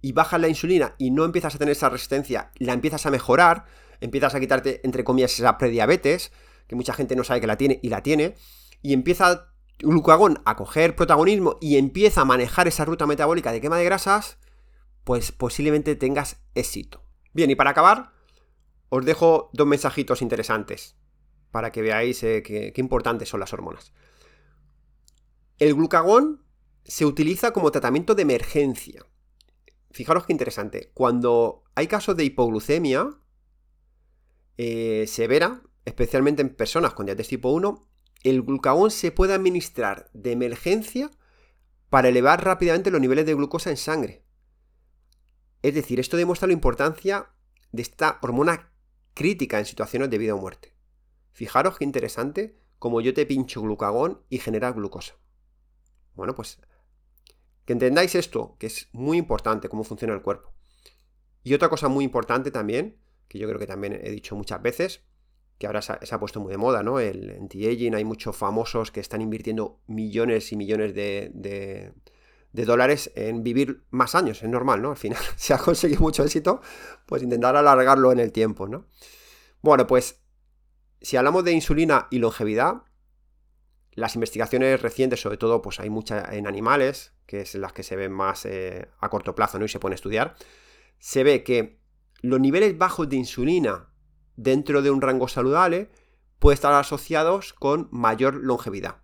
y 0.00 0.12
bajas 0.12 0.40
la 0.40 0.48
insulina 0.48 0.94
y 0.98 1.10
no 1.10 1.24
empiezas 1.24 1.54
a 1.54 1.58
tener 1.58 1.72
esa 1.72 1.88
resistencia, 1.88 2.50
la 2.56 2.72
empiezas 2.72 3.04
a 3.06 3.10
mejorar, 3.10 3.64
empiezas 4.00 4.34
a 4.34 4.40
quitarte, 4.40 4.80
entre 4.84 5.02
comillas, 5.02 5.38
esa 5.38 5.58
prediabetes, 5.58 6.30
que 6.66 6.76
mucha 6.76 6.94
gente 6.94 7.16
no 7.16 7.24
sabe 7.24 7.40
que 7.40 7.46
la 7.46 7.56
tiene 7.56 7.80
y 7.82 7.88
la 7.88 8.02
tiene, 8.02 8.34
y 8.82 8.92
empieza 8.92 9.48
glucagón 9.78 10.40
a 10.44 10.56
coger 10.56 10.94
protagonismo 10.94 11.58
y 11.60 11.76
empieza 11.76 12.20
a 12.20 12.24
manejar 12.24 12.68
esa 12.68 12.84
ruta 12.84 13.06
metabólica 13.06 13.50
de 13.50 13.60
quema 13.60 13.78
de 13.78 13.84
grasas, 13.84 14.38
pues 15.04 15.32
posiblemente 15.32 15.96
tengas 15.96 16.42
éxito. 16.54 17.02
Bien, 17.32 17.50
y 17.50 17.54
para 17.54 17.70
acabar, 17.70 18.12
os 18.88 19.04
dejo 19.04 19.50
dos 19.52 19.66
mensajitos 19.66 20.22
interesantes 20.22 20.96
para 21.50 21.70
que 21.70 21.82
veáis 21.82 22.22
eh, 22.24 22.42
qué, 22.42 22.72
importantes 22.76 23.28
son 23.28 23.40
las 23.40 23.52
hormonas. 23.52 23.92
El 25.58 25.74
glucagón 25.74 26.42
se 26.84 27.06
utiliza 27.06 27.52
como 27.52 27.70
tratamiento 27.70 28.14
de 28.14 28.22
emergencia. 28.22 29.06
Fijaros 29.92 30.26
qué 30.26 30.32
interesante. 30.32 30.90
Cuando 30.94 31.62
hay 31.76 31.86
casos 31.86 32.16
de 32.16 32.24
hipoglucemia 32.24 33.08
eh, 34.56 35.04
severa, 35.06 35.62
especialmente 35.84 36.42
en 36.42 36.54
personas 36.54 36.94
con 36.94 37.06
diabetes 37.06 37.28
tipo 37.28 37.50
1, 37.50 37.88
el 38.24 38.42
glucagón 38.42 38.90
se 38.90 39.12
puede 39.12 39.34
administrar 39.34 40.10
de 40.12 40.32
emergencia 40.32 41.10
para 41.88 42.08
elevar 42.08 42.44
rápidamente 42.44 42.90
los 42.90 43.00
niveles 43.00 43.26
de 43.26 43.34
glucosa 43.34 43.70
en 43.70 43.76
sangre. 43.76 44.23
Es 45.64 45.72
decir, 45.72 45.98
esto 45.98 46.18
demuestra 46.18 46.46
la 46.46 46.52
importancia 46.52 47.30
de 47.72 47.80
esta 47.80 48.18
hormona 48.20 48.70
crítica 49.14 49.58
en 49.58 49.64
situaciones 49.64 50.10
de 50.10 50.18
vida 50.18 50.34
o 50.34 50.38
muerte. 50.38 50.74
Fijaros 51.32 51.78
qué 51.78 51.84
interesante 51.84 52.58
como 52.78 53.00
yo 53.00 53.14
te 53.14 53.24
pincho 53.24 53.62
glucagón 53.62 54.20
y 54.28 54.40
genera 54.40 54.72
glucosa. 54.72 55.14
Bueno, 56.16 56.34
pues 56.34 56.60
que 57.64 57.72
entendáis 57.72 58.14
esto, 58.14 58.56
que 58.58 58.66
es 58.66 58.90
muy 58.92 59.16
importante 59.16 59.70
cómo 59.70 59.84
funciona 59.84 60.12
el 60.12 60.20
cuerpo. 60.20 60.52
Y 61.42 61.54
otra 61.54 61.70
cosa 61.70 61.88
muy 61.88 62.04
importante 62.04 62.50
también, 62.50 62.98
que 63.26 63.38
yo 63.38 63.48
creo 63.48 63.58
que 63.58 63.66
también 63.66 63.94
he 63.94 64.10
dicho 64.10 64.36
muchas 64.36 64.60
veces, 64.60 65.00
que 65.56 65.66
ahora 65.66 65.80
se 65.80 66.14
ha, 66.14 66.20
puesto 66.20 66.40
muy 66.40 66.50
de 66.50 66.58
moda, 66.58 66.82
¿no? 66.82 67.00
El 67.00 67.30
anti-aging, 67.30 67.94
hay 67.94 68.04
muchos 68.04 68.36
famosos 68.36 68.90
que 68.90 69.00
están 69.00 69.22
invirtiendo 69.22 69.80
millones 69.86 70.52
y 70.52 70.56
millones 70.56 70.94
de, 70.94 71.30
de, 71.32 71.94
dólares 72.54 73.10
en 73.16 73.42
vivir 73.42 73.84
más 73.90 74.14
años, 74.14 74.42
es 74.42 74.48
normal, 74.48 74.80
¿no? 74.80 74.90
Al 74.90 74.96
final, 74.96 75.18
si 75.36 75.52
ha 75.52 75.58
conseguido 75.58 76.00
mucho 76.00 76.22
éxito, 76.22 76.60
pues 77.06 77.22
intentar 77.22 77.56
alargarlo 77.56 78.12
en 78.12 78.20
el 78.20 78.30
tiempo, 78.30 78.68
¿no? 78.68 78.86
Bueno, 79.60 79.86
pues 79.86 80.20
si 81.00 81.16
hablamos 81.16 81.44
de 81.44 81.52
insulina 81.52 82.06
y 82.10 82.18
longevidad, 82.18 82.84
las 83.92 84.14
investigaciones 84.14 84.80
recientes, 84.80 85.20
sobre 85.20 85.36
todo, 85.36 85.62
pues 85.62 85.80
hay 85.80 85.90
muchas 85.90 86.32
en 86.32 86.46
animales, 86.46 87.12
que 87.26 87.40
es 87.40 87.54
las 87.54 87.72
que 87.72 87.82
se 87.82 87.96
ven 87.96 88.12
más 88.12 88.44
eh, 88.44 88.88
a 89.00 89.08
corto 89.08 89.34
plazo, 89.34 89.58
¿no? 89.58 89.64
Y 89.64 89.68
se 89.68 89.78
pueden 89.78 89.94
estudiar. 89.94 90.34
Se 90.98 91.24
ve 91.24 91.42
que 91.44 91.80
los 92.22 92.40
niveles 92.40 92.76
bajos 92.78 93.08
de 93.08 93.16
insulina 93.16 93.90
dentro 94.36 94.82
de 94.82 94.90
un 94.90 95.00
rango 95.00 95.28
saludable 95.28 95.90
pueden 96.38 96.54
estar 96.54 96.72
asociados 96.72 97.52
con 97.52 97.88
mayor 97.92 98.34
longevidad. 98.34 99.03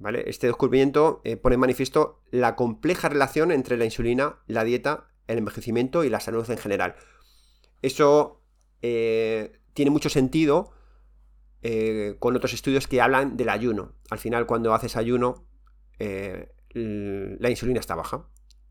¿Vale? 0.00 0.24
Este 0.26 0.46
descubrimiento 0.46 1.20
eh, 1.24 1.36
pone 1.36 1.54
en 1.54 1.60
manifiesto 1.60 2.22
la 2.30 2.56
compleja 2.56 3.10
relación 3.10 3.52
entre 3.52 3.76
la 3.76 3.84
insulina, 3.84 4.38
la 4.46 4.64
dieta, 4.64 5.08
el 5.26 5.36
envejecimiento 5.36 6.04
y 6.04 6.08
la 6.08 6.20
salud 6.20 6.50
en 6.50 6.56
general. 6.56 6.96
Eso 7.82 8.40
eh, 8.80 9.60
tiene 9.74 9.90
mucho 9.90 10.08
sentido 10.08 10.72
eh, 11.60 12.16
con 12.18 12.34
otros 12.34 12.54
estudios 12.54 12.88
que 12.88 13.02
hablan 13.02 13.36
del 13.36 13.50
ayuno. 13.50 13.92
Al 14.08 14.18
final, 14.18 14.46
cuando 14.46 14.72
haces 14.72 14.96
ayuno, 14.96 15.44
la 15.98 17.50
insulina 17.50 17.78
está 17.78 17.94
baja. 17.94 18.24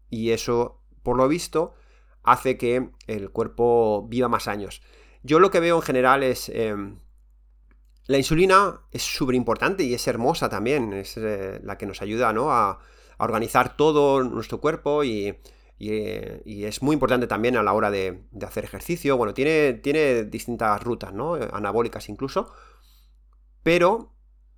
Y 0.10 0.32
eso, 0.32 0.82
por 1.04 1.16
lo 1.16 1.28
visto, 1.28 1.76
hace 2.24 2.58
que 2.58 2.90
el 3.06 3.30
cuerpo 3.30 4.08
viva 4.10 4.30
más 4.30 4.48
años. 4.48 4.82
Yo 5.22 5.40
lo 5.40 5.52
que 5.52 5.60
veo 5.60 5.76
en 5.76 5.84
general 5.84 6.24
es... 6.24 6.52
La 8.10 8.18
insulina 8.18 8.82
es 8.92 9.04
súper 9.04 9.36
importante 9.36 9.84
y 9.84 9.94
es 9.94 10.08
hermosa 10.08 10.50
también, 10.50 10.94
es 10.94 11.16
eh, 11.16 11.60
la 11.64 11.78
que 11.78 11.86
nos 11.86 12.02
ayuda 12.02 12.34
a, 12.36 12.80
organizar 13.20 13.78
todo 13.78 14.24
nuestro 14.24 14.60
cuerpo 14.60 15.04
y, 15.04 15.38
es 15.78 16.82
muy 16.82 16.96
importante 16.96 17.28
también 17.28 17.56
a 17.56 17.62
la 17.62 17.72
hora 17.72 17.92
de, 17.92 18.24
hacer 18.42 18.64
ejercicio. 18.64 19.16
Bueno, 19.16 19.36
tiene, 19.36 19.74
tiene 19.74 20.24
distintas 20.24 20.82
rutas, 20.82 21.14
¿no? 21.14 21.36
Anabólicas 21.36 22.10
incluso. 22.10 22.52
Pero 23.62 24.16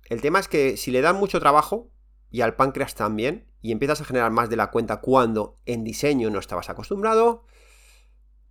el 0.08 0.22
tema 0.22 0.38
es 0.38 0.48
que 0.48 0.78
si 0.78 0.90
le 0.90 1.02
dan 1.02 1.16
mucho 1.16 1.38
trabajo, 1.38 1.92
y 2.30 2.40
al 2.40 2.56
páncreas 2.56 2.94
también, 2.94 3.52
y 3.60 3.72
empiezas 3.72 4.00
a 4.00 4.06
generar 4.06 4.30
más 4.30 4.48
de 4.48 4.56
la 4.56 4.70
cuenta 4.70 5.02
cuando 5.02 5.56
en 5.66 5.84
diseño 5.84 6.30
no 6.30 6.38
estabas 6.38 6.70
acostumbrado, 6.70 7.44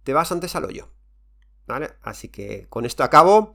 te 0.04 0.14
vas 0.14 0.32
antes 0.32 0.56
al 0.56 0.66
hoyo. 0.66 0.90
¿Vale? 1.66 1.90
Así 2.04 2.28
que 2.28 2.68
con 2.70 2.86
esto 2.86 3.04
acabo. 3.04 3.52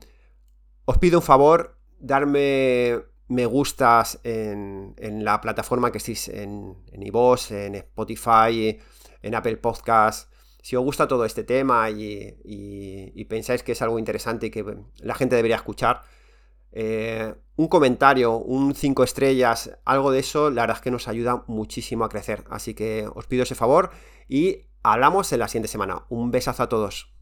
Os 0.89 0.97
pido 0.99 1.19
un 1.19 1.21
favor, 1.21 1.77
darme 1.99 3.01
me 3.27 3.45
gustas 3.45 4.21
en, 4.23 4.95
la 5.25 5.41
plataforma 5.41 5.91
que 5.91 5.97
estéis 5.97 6.29
en, 6.29 6.77
en 6.93 7.03
en 7.03 7.75
Spotify, 7.75 8.79
en 9.21 9.35
Apple 9.35 9.57
Podcast. 9.57 10.31
Si 10.61 10.77
os 10.77 10.83
gusta 10.85 11.05
todo 11.05 11.25
este 11.25 11.43
tema 11.43 11.89
y, 11.89 13.25
pensáis 13.27 13.63
que 13.63 13.73
es 13.73 13.81
algo 13.81 13.99
interesante 13.99 14.45
y 14.45 14.49
que 14.49 14.63
la 14.99 15.13
gente 15.13 15.35
debería 15.35 15.57
escuchar, 15.57 16.03
eh, 16.71 17.35
un 17.57 17.67
comentario, 17.67 18.37
un 18.37 18.73
5 18.73 19.03
estrellas, 19.03 19.77
algo 19.83 20.11
de 20.11 20.19
eso, 20.19 20.49
la 20.51 20.61
verdad 20.61 20.77
es 20.77 20.83
que 20.83 20.91
nos 20.91 21.09
ayuda 21.09 21.43
muchísimo 21.47 22.05
a 22.05 22.09
crecer. 22.09 22.45
Así 22.49 22.73
que 22.73 23.09
os 23.13 23.27
pido 23.27 23.43
ese 23.43 23.55
favor 23.55 23.91
y 24.29 24.67
hablamos 24.83 25.33
en 25.33 25.39
la 25.39 25.49
siguiente 25.49 25.67
semana. 25.67 26.05
Un 26.07 26.31
besazo 26.31 26.63
a 26.63 26.69
todos. 26.69 27.16